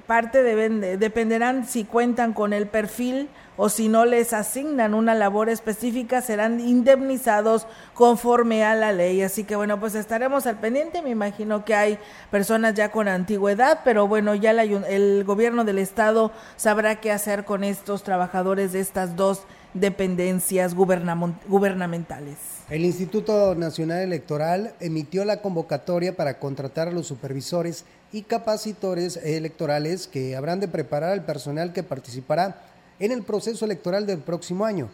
[0.07, 5.49] parte deben dependerán si cuentan con el perfil o si no les asignan una labor
[5.49, 9.23] específica serán indemnizados conforme a la ley.
[9.23, 11.03] Así que bueno, pues estaremos al pendiente.
[11.03, 11.99] Me imagino que hay
[12.31, 17.63] personas ya con antigüedad, pero bueno, ya el gobierno del estado sabrá qué hacer con
[17.63, 22.54] estos trabajadores de estas dos dependencias gubernamentales.
[22.71, 30.07] El Instituto Nacional Electoral emitió la convocatoria para contratar a los supervisores y capacitores electorales
[30.07, 32.63] que habrán de preparar al personal que participará
[33.01, 34.89] en el proceso electoral del próximo año.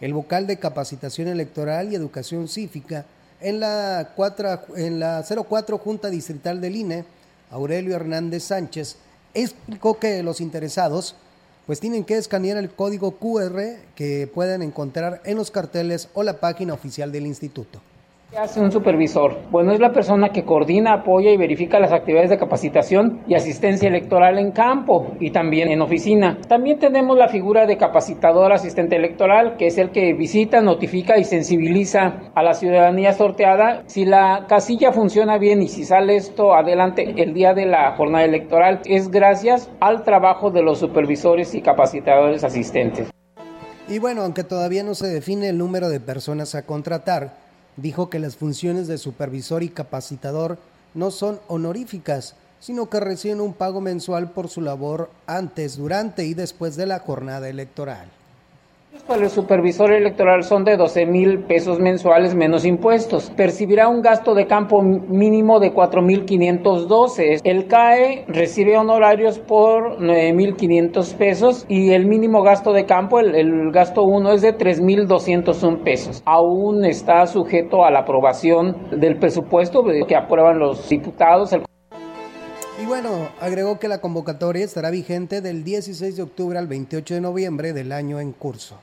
[0.00, 3.04] El vocal de capacitación electoral y educación cívica
[3.40, 4.14] en la,
[4.76, 7.04] en la 04 Junta Distrital del INE,
[7.50, 8.98] Aurelio Hernández Sánchez,
[9.34, 11.16] explicó que los interesados
[11.70, 13.60] pues tienen que escanear el código QR
[13.94, 17.80] que pueden encontrar en los carteles o la página oficial del instituto.
[18.30, 19.38] ¿Qué hace un supervisor?
[19.50, 23.88] Bueno, es la persona que coordina, apoya y verifica las actividades de capacitación y asistencia
[23.88, 26.38] electoral en campo y también en oficina.
[26.46, 31.24] También tenemos la figura de capacitador asistente electoral, que es el que visita, notifica y
[31.24, 37.20] sensibiliza a la ciudadanía sorteada si la casilla funciona bien y si sale esto adelante
[37.20, 38.80] el día de la jornada electoral.
[38.84, 43.10] Es gracias al trabajo de los supervisores y capacitadores asistentes.
[43.88, 47.49] Y bueno, aunque todavía no se define el número de personas a contratar,
[47.80, 50.58] dijo que las funciones de supervisor y capacitador
[50.94, 56.34] no son honoríficas, sino que reciben un pago mensual por su labor antes, durante y
[56.34, 58.08] después de la jornada electoral.
[59.10, 63.30] Para el supervisor electoral son de 12 mil pesos mensuales menos impuestos.
[63.36, 67.40] Percibirá un gasto de campo mínimo de 4 mil 512.
[67.42, 73.20] El CAE recibe honorarios por 9 mil 500 pesos y el mínimo gasto de campo,
[73.20, 76.22] el, gasto 1 es de 3 mil 201 pesos.
[76.24, 81.52] Aún está sujeto a la aprobación del presupuesto que aprueban los diputados.
[82.90, 87.72] Bueno, agregó que la convocatoria estará vigente del 16 de octubre al 28 de noviembre
[87.72, 88.80] del año en curso.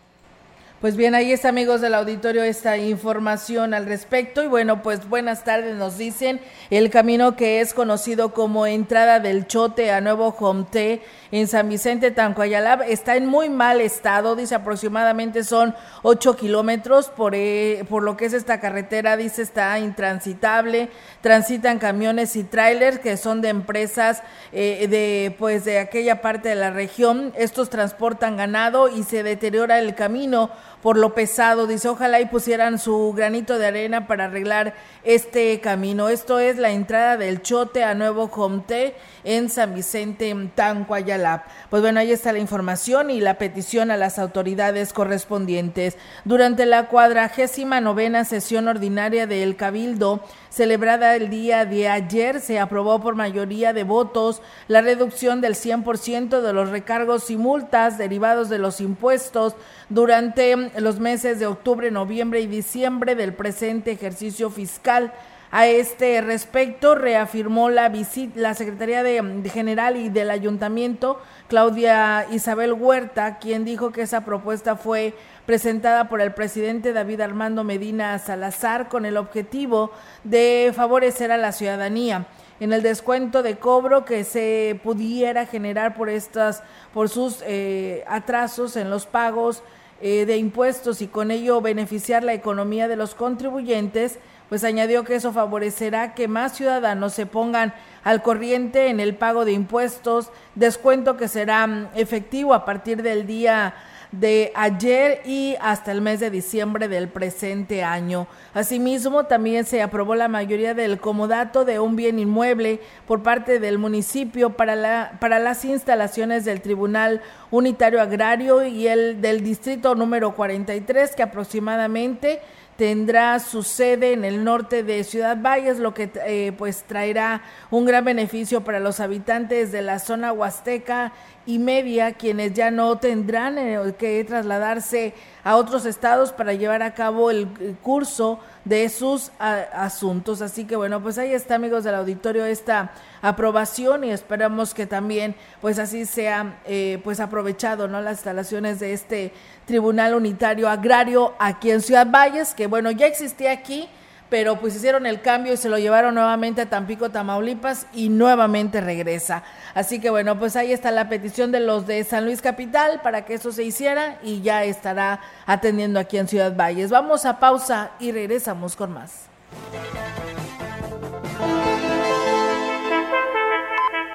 [0.80, 4.46] Pues bien, ahí está, amigos del auditorio, esta información al respecto.
[4.46, 6.40] Y bueno, pues buenas tardes, nos dicen.
[6.70, 11.02] El camino que es conocido como entrada del Chote a Nuevo Jomte
[11.32, 14.36] en San Vicente Tancuayalab está en muy mal estado.
[14.36, 19.78] Dice aproximadamente son 8 kilómetros, por, eh, por lo que es esta carretera, dice está
[19.80, 20.90] intransitable.
[21.22, 26.56] Transitan camiones y trailers que son de empresas eh, de, pues, de aquella parte de
[26.56, 27.34] la región.
[27.36, 30.50] Estos transportan ganado y se deteriora el camino
[30.88, 31.68] por lo pesado.
[31.68, 34.74] Dice, ojalá y pusieran su granito de arena para arreglar
[35.04, 36.08] este camino.
[36.08, 41.46] Esto es la entrada del Chote a Nuevo Comte en San Vicente, Tancuayalap.
[41.70, 45.98] Pues bueno, ahí está la información y la petición a las autoridades correspondientes.
[46.24, 53.02] Durante la cuadragésima novena sesión ordinaria del Cabildo, celebrada el día de ayer, se aprobó
[53.02, 58.60] por mayoría de votos la reducción del 100% de los recargos y multas derivados de
[58.60, 59.54] los impuestos
[59.90, 65.12] durante los meses de octubre, noviembre y diciembre del presente ejercicio fiscal.
[65.50, 72.74] A este respecto, reafirmó la visita la Secretaría de, General y del Ayuntamiento, Claudia Isabel
[72.74, 75.16] Huerta, quien dijo que esa propuesta fue
[75.46, 79.92] presentada por el presidente David Armando Medina Salazar con el objetivo
[80.26, 82.28] de favorecer a la ciudadanía.
[82.60, 88.76] en el descuento de cobro que se pudiera generar por estas, por sus eh, atrasos
[88.76, 89.62] en los pagos
[90.02, 94.20] eh, de impuestos y con ello beneficiar la economía de los contribuyentes,
[94.50, 97.74] pues añadió que eso favorecerá que más ciudadanos se pongan
[98.04, 103.28] al corriente en el pago de impuestos, descuento que será mm, efectivo a partir del
[103.28, 103.76] día
[104.12, 108.28] de ayer y hasta el mes de diciembre del presente año.
[108.54, 113.78] Asimismo, también se aprobó la mayoría del comodato de un bien inmueble por parte del
[113.78, 120.36] municipio para, la, para las instalaciones del Tribunal Unitario Agrario y el del Distrito número
[120.36, 122.42] 43, que aproximadamente
[122.78, 127.42] tendrá su sede en el norte de Ciudad Valles, lo que eh, pues traerá
[127.72, 131.12] un gran beneficio para los habitantes de la zona huasteca
[131.48, 135.14] y media, quienes ya no tendrán eh, que trasladarse
[135.46, 137.48] a otros estados para llevar a cabo el,
[137.82, 140.42] curso de sus asuntos.
[140.42, 142.92] Así que bueno, pues ahí está, amigos del auditorio, esta
[143.22, 148.02] aprobación y esperamos que también pues así sea eh, pues aprovechado, ¿no?
[148.02, 149.32] Las instalaciones de este
[149.66, 153.88] Tribunal Unitario Agrario aquí en Ciudad Valles, que bueno, ya existía aquí,
[154.30, 158.82] pero pues hicieron el cambio y se lo llevaron nuevamente a Tampico, Tamaulipas y nuevamente
[158.82, 159.44] regresa.
[159.74, 163.26] Así que bueno, pues ahí está la petición de los de San Luis Capital para
[163.26, 166.90] que eso se hiciera y ya estará atendiendo aquí en Ciudad Valles.
[166.90, 169.28] Vamos a pausa y regresamos con más.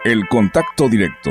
[0.04, 1.30] El contacto directo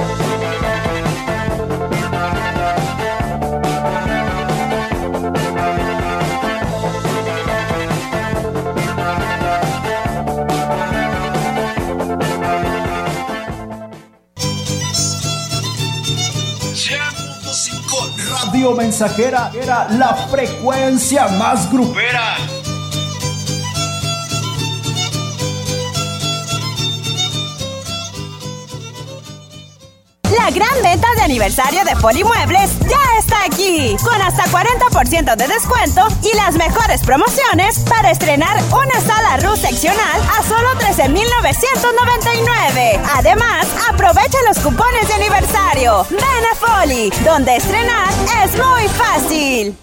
[18.73, 22.37] Mensajera era la frecuencia más grupera.
[30.35, 36.31] La gran venta de aniversario de Polimuebles ya aquí, con hasta 40% de descuento y
[36.35, 42.99] las mejores promociones para estrenar una sala RU seccional a solo 13,999.
[43.15, 46.05] Además, aprovecha los cupones de aniversario.
[46.09, 48.09] Ven a Foli, donde estrenar
[48.43, 49.75] es muy fácil.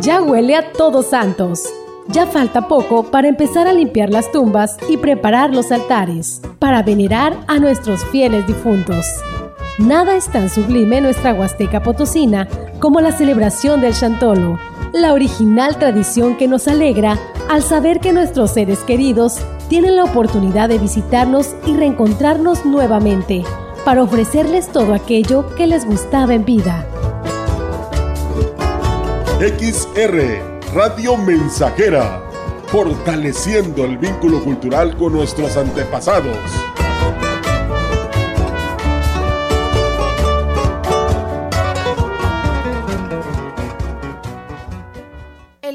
[0.00, 1.68] Ya huele a Todos Santos.
[2.08, 7.34] Ya falta poco para empezar a limpiar las tumbas y preparar los altares para venerar
[7.46, 9.06] a nuestros fieles difuntos.
[9.78, 12.46] Nada es tan sublime en nuestra Huasteca Potosina
[12.78, 14.56] como la celebración del Chantolo,
[14.92, 17.18] la original tradición que nos alegra
[17.48, 23.42] al saber que nuestros seres queridos tienen la oportunidad de visitarnos y reencontrarnos nuevamente
[23.84, 26.86] para ofrecerles todo aquello que les gustaba en vida.
[29.40, 32.22] XR Radio Mensajera,
[32.68, 36.38] fortaleciendo el vínculo cultural con nuestros antepasados.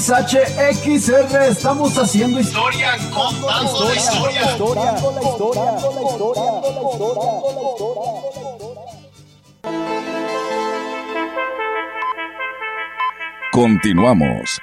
[0.00, 6.60] XHXR estamos haciendo historia, contando la historia, la historia, la historia, la historia,
[13.52, 14.58] Continuamos.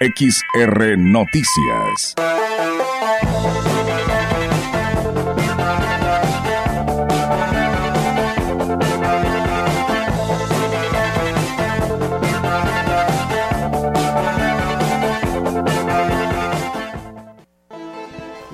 [0.00, 2.14] XR Noticias.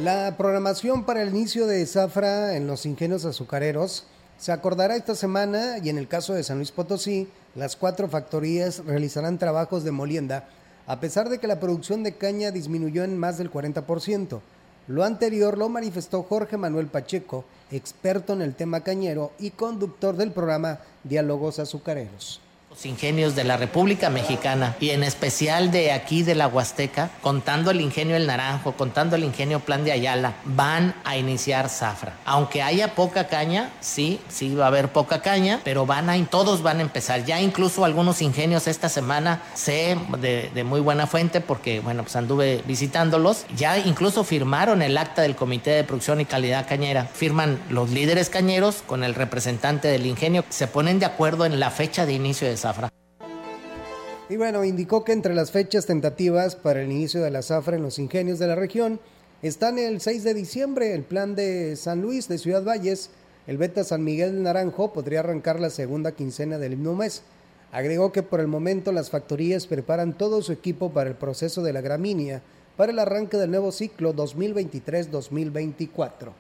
[0.03, 4.03] La programación para el inicio de zafra en los ingenios azucareros
[4.36, 8.84] se acordará esta semana y en el caso de San Luis Potosí, las cuatro factorías
[8.84, 10.48] realizarán trabajos de molienda,
[10.88, 14.40] a pesar de que la producción de caña disminuyó en más del 40%.
[14.88, 20.32] Lo anterior lo manifestó Jorge Manuel Pacheco, experto en el tema cañero y conductor del
[20.32, 22.40] programa Diálogos Azucareros
[22.73, 27.70] los ingenios de la República Mexicana y en especial de aquí de la Huasteca, contando
[27.70, 32.14] el ingenio El Naranjo, contando el ingenio Plan de Ayala, van a iniciar zafra.
[32.25, 36.62] Aunque haya poca caña, sí, sí va a haber poca caña, pero van a, todos
[36.62, 37.27] van a empezar.
[37.27, 42.16] Ya incluso algunos ingenios esta semana sé de, de muy buena fuente porque, bueno, pues
[42.16, 47.05] anduve visitándolos, ya incluso firmaron el acta del Comité de Producción y Calidad Cañera.
[47.12, 51.70] Firman los líderes cañeros con el representante del ingenio, se ponen de acuerdo en la
[51.70, 52.88] fecha de inicio de zafra.
[54.28, 57.82] Y bueno, indicó que entre las fechas tentativas para el inicio de la zafra en
[57.82, 59.00] los ingenios de la región
[59.42, 63.10] están el 6 de diciembre, el plan de San Luis de Ciudad Valles,
[63.48, 67.22] el Beta San Miguel Naranjo podría arrancar la segunda quincena del mismo mes.
[67.72, 71.72] Agregó que por el momento las factorías preparan todo su equipo para el proceso de
[71.72, 72.42] la gramínea
[72.76, 76.32] para el arranque del nuevo ciclo 2023-2024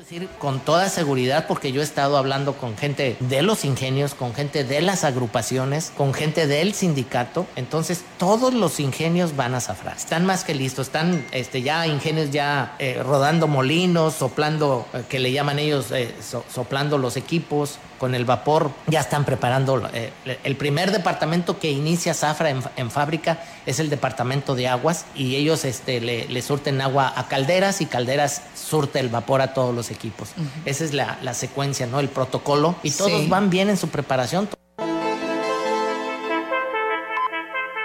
[0.00, 4.32] decir con toda seguridad porque yo he estado hablando con gente de los ingenios, con
[4.32, 7.46] gente de las agrupaciones, con gente del sindicato.
[7.54, 9.98] Entonces todos los ingenios van a zafrar.
[9.98, 10.86] Están más que listos.
[10.86, 16.14] Están este, ya ingenios ya eh, rodando molinos, soplando, eh, que le llaman ellos, eh,
[16.48, 18.70] soplando los equipos con el vapor.
[18.86, 19.88] Ya están preparando.
[20.24, 25.66] el primer departamento que inicia zafra en, fábrica es el departamento de aguas y ellos
[25.66, 30.30] este, le surten agua a calderas y calderas surte el vapor a todos los equipos.
[30.64, 32.00] Esa es la, la, secuencia, ¿no?
[32.00, 32.74] El protocolo.
[32.82, 34.48] Y todos van bien en su preparación.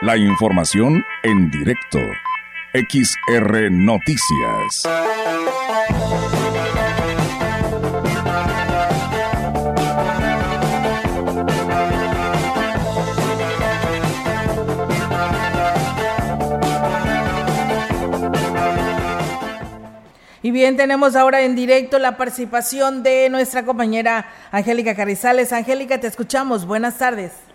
[0.01, 1.99] La información en directo.
[2.73, 4.83] XR Noticias.
[20.45, 25.51] Y bien, tenemos ahora en directo la participación de nuestra compañera Angélica Carrizales.
[25.51, 26.67] Angélica, te escuchamos.
[26.67, 27.51] Buenas tardes.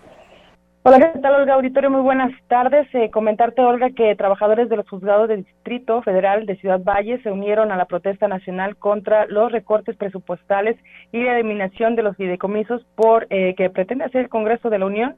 [0.83, 1.89] Hola, ¿qué tal, Olga Auditorio?
[1.89, 2.85] Muy buenas tardes.
[2.93, 7.31] Eh, comentarte, Olga, que trabajadores de los juzgados del Distrito Federal de Ciudad Valle se
[7.31, 10.75] unieron a la protesta nacional contra los recortes presupuestales
[11.13, 14.87] y la eliminación de los fideicomisos por eh, que pretende hacer el Congreso de la
[14.87, 15.15] Unión.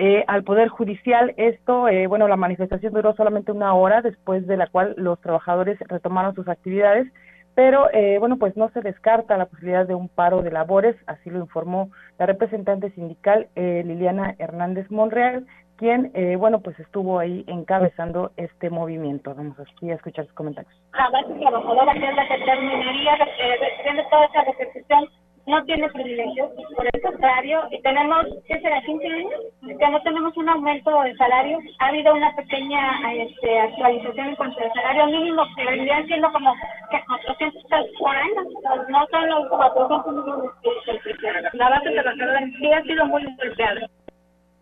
[0.00, 1.34] Eh, al Poder Judicial.
[1.36, 5.76] Esto, eh, bueno, la manifestación duró solamente una hora, después de la cual los trabajadores
[5.80, 7.12] retomaron sus actividades,
[7.56, 11.30] pero eh, bueno, pues no se descarta la posibilidad de un paro de labores, así
[11.30, 15.44] lo informó la representante sindical Liliana Hernández Monreal,
[15.76, 19.34] quien, bueno, pues estuvo ahí encabezando este movimiento.
[19.34, 20.72] Vamos aquí a escuchar sus comentarios.
[20.92, 25.08] La base trabajadora, que es la que terminaría de toda esa repercusión
[25.48, 29.40] no tiene privilegios, por el contrario, tenemos, ¿qué será, 15 años?
[29.62, 31.58] Que no tenemos un aumento de salario.
[31.78, 36.54] Ha habido una pequeña este, actualización en cuanto al salario mínimo, que vendrían siendo como
[36.90, 38.42] que 440,
[38.88, 43.88] no son los 400 millones La base trabajadora sí ha sido muy golpeada.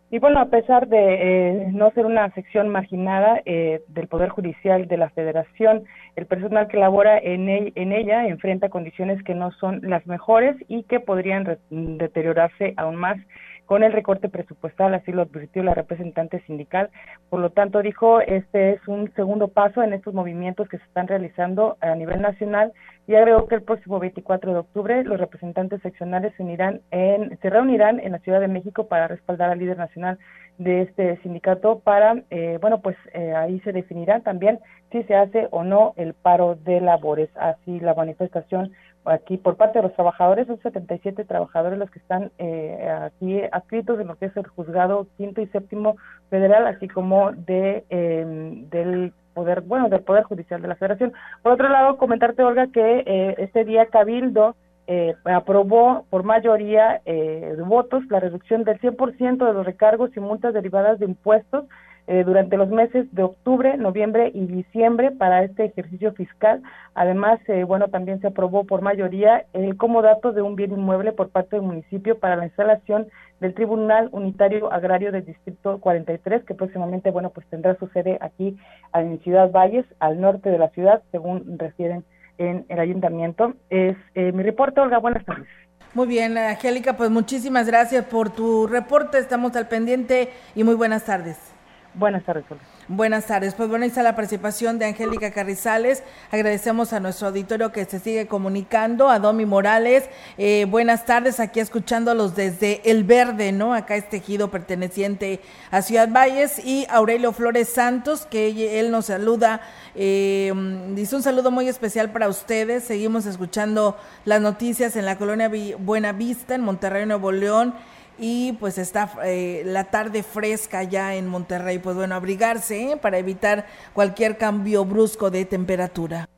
[0.09, 4.86] Y bueno, a pesar de eh, no ser una sección marginada eh, del Poder Judicial
[4.86, 5.84] de la Federación,
[6.14, 10.84] el personal que labora en, en ella enfrenta condiciones que no son las mejores y
[10.84, 13.18] que podrían deteriorarse aún más
[13.66, 16.90] con el recorte presupuestal, así lo advirtió la representante sindical.
[17.28, 21.08] Por lo tanto, dijo, este es un segundo paso en estos movimientos que se están
[21.08, 22.72] realizando a nivel nacional
[23.06, 27.50] y agregó que el próximo 24 de octubre los representantes seccionales se, unirán en, se
[27.50, 30.18] reunirán en la Ciudad de México para respaldar al líder nacional
[30.58, 34.58] de este sindicato para, eh, bueno, pues eh, ahí se definirá también
[34.90, 37.28] si se hace o no el paro de labores.
[37.36, 38.72] Así la manifestación
[39.07, 44.00] aquí por parte de los trabajadores, son 77 trabajadores los que están eh, aquí adscritos
[44.00, 45.96] en lo que es el juzgado quinto y séptimo
[46.30, 51.12] federal, así como de em, del poder, bueno, del poder judicial de la Federación.
[51.42, 57.57] Por otro lado, comentarte Olga que eh, este día Cabildo eh, aprobó por mayoría de
[57.64, 61.64] votos la reducción del 100% de los recargos y multas derivadas de impuestos
[62.09, 66.62] eh, durante los meses de octubre, noviembre y diciembre para este ejercicio fiscal.
[66.94, 71.30] Además, eh, bueno, también se aprobó por mayoría el comodato de un bien inmueble por
[71.30, 73.09] parte del municipio para la instalación
[73.40, 78.57] del Tribunal Unitario Agrario del Distrito 43, que próximamente, bueno, pues tendrá su sede aquí
[78.94, 82.04] en Ciudad Valles, al norte de la ciudad, según refieren
[82.38, 83.54] en el ayuntamiento.
[83.68, 85.48] Es eh, mi reporte, Olga, buenas tardes.
[85.94, 91.04] Muy bien, Angélica, pues muchísimas gracias por tu reporte, estamos al pendiente y muy buenas
[91.04, 91.55] tardes.
[91.97, 92.44] Buenas tardes.
[92.88, 93.55] Buenas tardes.
[93.55, 96.03] Pues bueno, ahí está la participación de Angélica Carrizales.
[96.30, 100.05] Agradecemos a nuestro auditorio que se sigue comunicando, a Domi Morales.
[100.36, 103.72] Eh, buenas tardes, aquí escuchándolos desde El Verde, ¿no?
[103.72, 105.40] Acá es tejido perteneciente
[105.70, 106.62] a Ciudad Valles.
[106.62, 109.62] Y Aurelio Flores Santos, que él nos saluda.
[109.94, 110.53] Eh,
[110.94, 112.84] dice un saludo muy especial para ustedes.
[112.84, 117.74] Seguimos escuchando las noticias en la colonia Buena Vista, en Monterrey, Nuevo León
[118.18, 121.78] y pues está eh, la tarde fresca ya en Monterrey.
[121.78, 122.96] Pues bueno, abrigarse ¿eh?
[122.96, 126.28] para evitar cualquier cambio brusco de temperatura.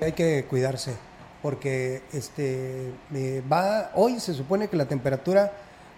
[0.00, 0.94] hay que cuidarse
[1.42, 2.92] porque este
[3.50, 5.52] va hoy se supone que la temperatura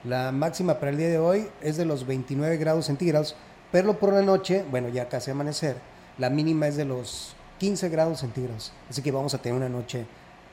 [0.05, 3.37] la máxima para el día de hoy es de los 29 grados centígrados,
[3.71, 5.77] pero por la noche, bueno, ya casi amanecer,
[6.19, 8.73] la mínima es de los 15 grados centígrados.
[8.91, 10.05] Así que vamos a tener una noche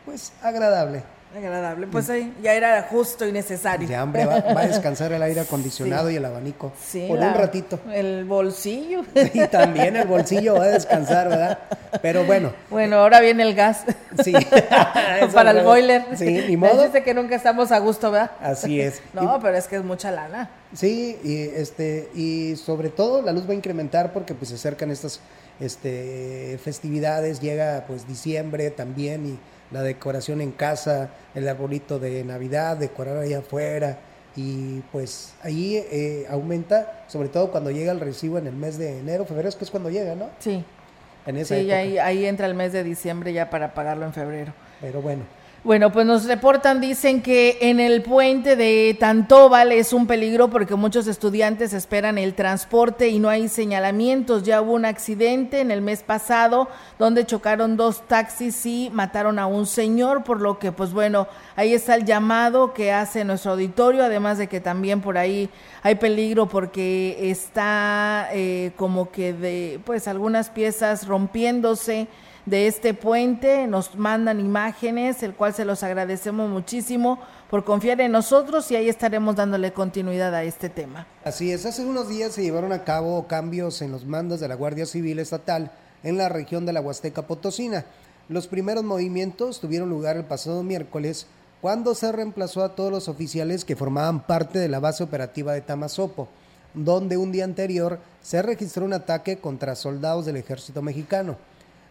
[0.05, 1.03] pues agradable.
[1.35, 3.87] Agradable, pues ahí ya era justo y necesario.
[3.87, 7.79] De hambre va, a descansar el aire acondicionado y el abanico sí, por un ratito.
[7.91, 9.03] El bolsillo.
[9.33, 11.59] Y también el bolsillo va a descansar, ¿verdad?
[12.01, 12.51] Pero bueno.
[12.71, 13.83] Bueno, ahora viene el gas.
[14.23, 14.33] Sí.
[15.33, 16.03] Para el boiler.
[16.17, 16.83] Sí, ni modo.
[16.83, 18.31] Dice que nunca estamos a gusto, ¿verdad?
[18.41, 19.01] Así es.
[19.13, 20.49] no, pero es que es mucha lana.
[20.73, 24.89] Sí, y este y sobre todo la luz va a incrementar porque pues se acercan
[24.89, 25.21] estas
[25.59, 29.39] este festividades, llega pues diciembre también y
[29.71, 33.99] la decoración en casa, el arbolito de Navidad, decorar ahí afuera.
[34.35, 38.99] Y pues ahí eh, aumenta, sobre todo cuando llega el recibo en el mes de
[38.99, 40.29] enero, febrero, es que es cuando llega, ¿no?
[40.39, 40.63] Sí.
[41.25, 44.53] En esa sí, ahí, ahí entra el mes de diciembre ya para pagarlo en febrero.
[44.81, 45.23] Pero bueno.
[45.61, 50.75] Bueno, pues nos reportan, dicen que en el puente de Tantóbal es un peligro porque
[50.75, 54.43] muchos estudiantes esperan el transporte y no hay señalamientos.
[54.43, 59.47] Ya hubo un accidente en el mes pasado donde chocaron dos taxis y mataron a
[59.47, 64.05] un señor, por lo que pues bueno, ahí está el llamado que hace nuestro auditorio,
[64.05, 65.49] además de que también por ahí
[65.83, 72.07] hay peligro porque está eh, como que de pues algunas piezas rompiéndose
[72.49, 77.19] de este puente, nos mandan imágenes, el cual se los agradecemos muchísimo
[77.49, 81.05] por confiar en nosotros y ahí estaremos dándole continuidad a este tema.
[81.23, 84.55] Así es, hace unos días se llevaron a cabo cambios en los mandos de la
[84.55, 85.71] Guardia Civil Estatal
[86.03, 87.85] en la región de la Huasteca Potosina.
[88.29, 91.27] Los primeros movimientos tuvieron lugar el pasado miércoles
[91.61, 95.61] cuando se reemplazó a todos los oficiales que formaban parte de la base operativa de
[95.61, 96.29] Tamazopo,
[96.73, 101.37] donde un día anterior se registró un ataque contra soldados del ejército mexicano.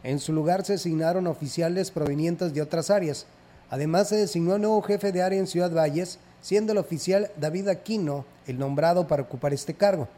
[0.03, 3.26] En su lugar se asignaron oficiales provenientes de otras áreas.
[3.70, 7.68] Además, se designó un nuevo jefe de área en Ciudad Valles, siendo el oficial David
[7.68, 10.09] Aquino el nombrado para ocupar este cargo.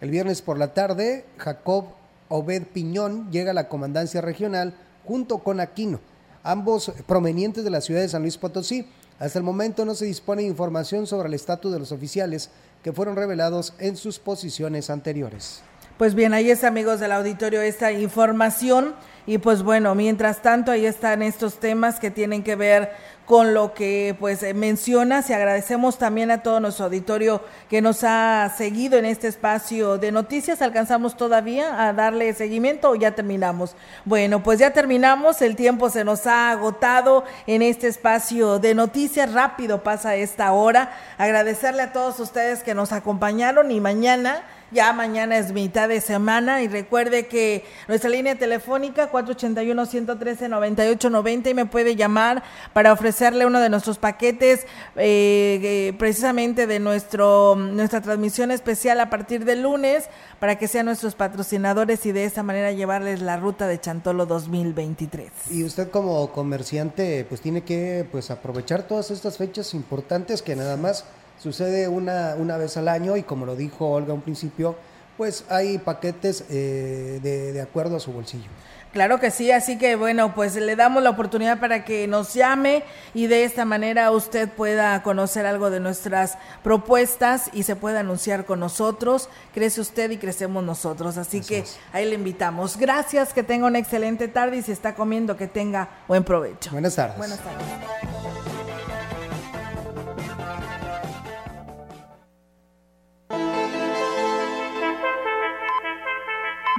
[0.00, 1.86] El viernes por la tarde, Jacob
[2.28, 4.74] Obed Piñón llega a la comandancia regional
[5.04, 6.00] junto con Aquino,
[6.42, 8.86] ambos provenientes de la ciudad de San Luis Potosí.
[9.18, 12.50] Hasta el momento no se dispone de información sobre el estatus de los oficiales
[12.82, 15.62] que fueron revelados en sus posiciones anteriores.
[15.98, 18.94] Pues bien, ahí es amigos del auditorio esta información
[19.26, 22.90] y pues bueno, mientras tanto ahí están estos temas que tienen que ver
[23.30, 28.52] con lo que pues mencionas y agradecemos también a todo nuestro auditorio que nos ha
[28.58, 30.60] seguido en este espacio de noticias.
[30.62, 33.76] ¿Alcanzamos todavía a darle seguimiento o ya terminamos?
[34.04, 39.32] Bueno, pues ya terminamos, el tiempo se nos ha agotado en este espacio de noticias,
[39.32, 40.90] rápido pasa esta hora.
[41.16, 46.62] Agradecerle a todos ustedes que nos acompañaron y mañana ya mañana es mitad de semana
[46.62, 53.68] y recuerde que nuestra línea telefónica 481-113-9890 y me puede llamar para ofrecerle uno de
[53.68, 54.60] nuestros paquetes
[54.96, 60.08] eh, eh, precisamente de nuestro nuestra transmisión especial a partir del lunes
[60.38, 65.30] para que sean nuestros patrocinadores y de esa manera llevarles la ruta de Chantolo 2023.
[65.50, 70.76] Y usted como comerciante pues tiene que pues aprovechar todas estas fechas importantes que nada
[70.76, 71.04] más
[71.42, 74.76] Sucede una, una vez al año y como lo dijo Olga un principio,
[75.16, 78.48] pues hay paquetes eh, de, de acuerdo a su bolsillo.
[78.92, 82.82] Claro que sí, así que bueno, pues le damos la oportunidad para que nos llame
[83.14, 88.44] y de esta manera usted pueda conocer algo de nuestras propuestas y se pueda anunciar
[88.44, 89.28] con nosotros.
[89.54, 92.76] Crece usted y crecemos nosotros, así, que ahí le invitamos.
[92.76, 96.72] Gracias, que tenga una excelente tarde y si está comiendo, que tenga buen provecho.
[96.72, 97.16] Buenas tardes.
[97.16, 98.59] Buenas tardes.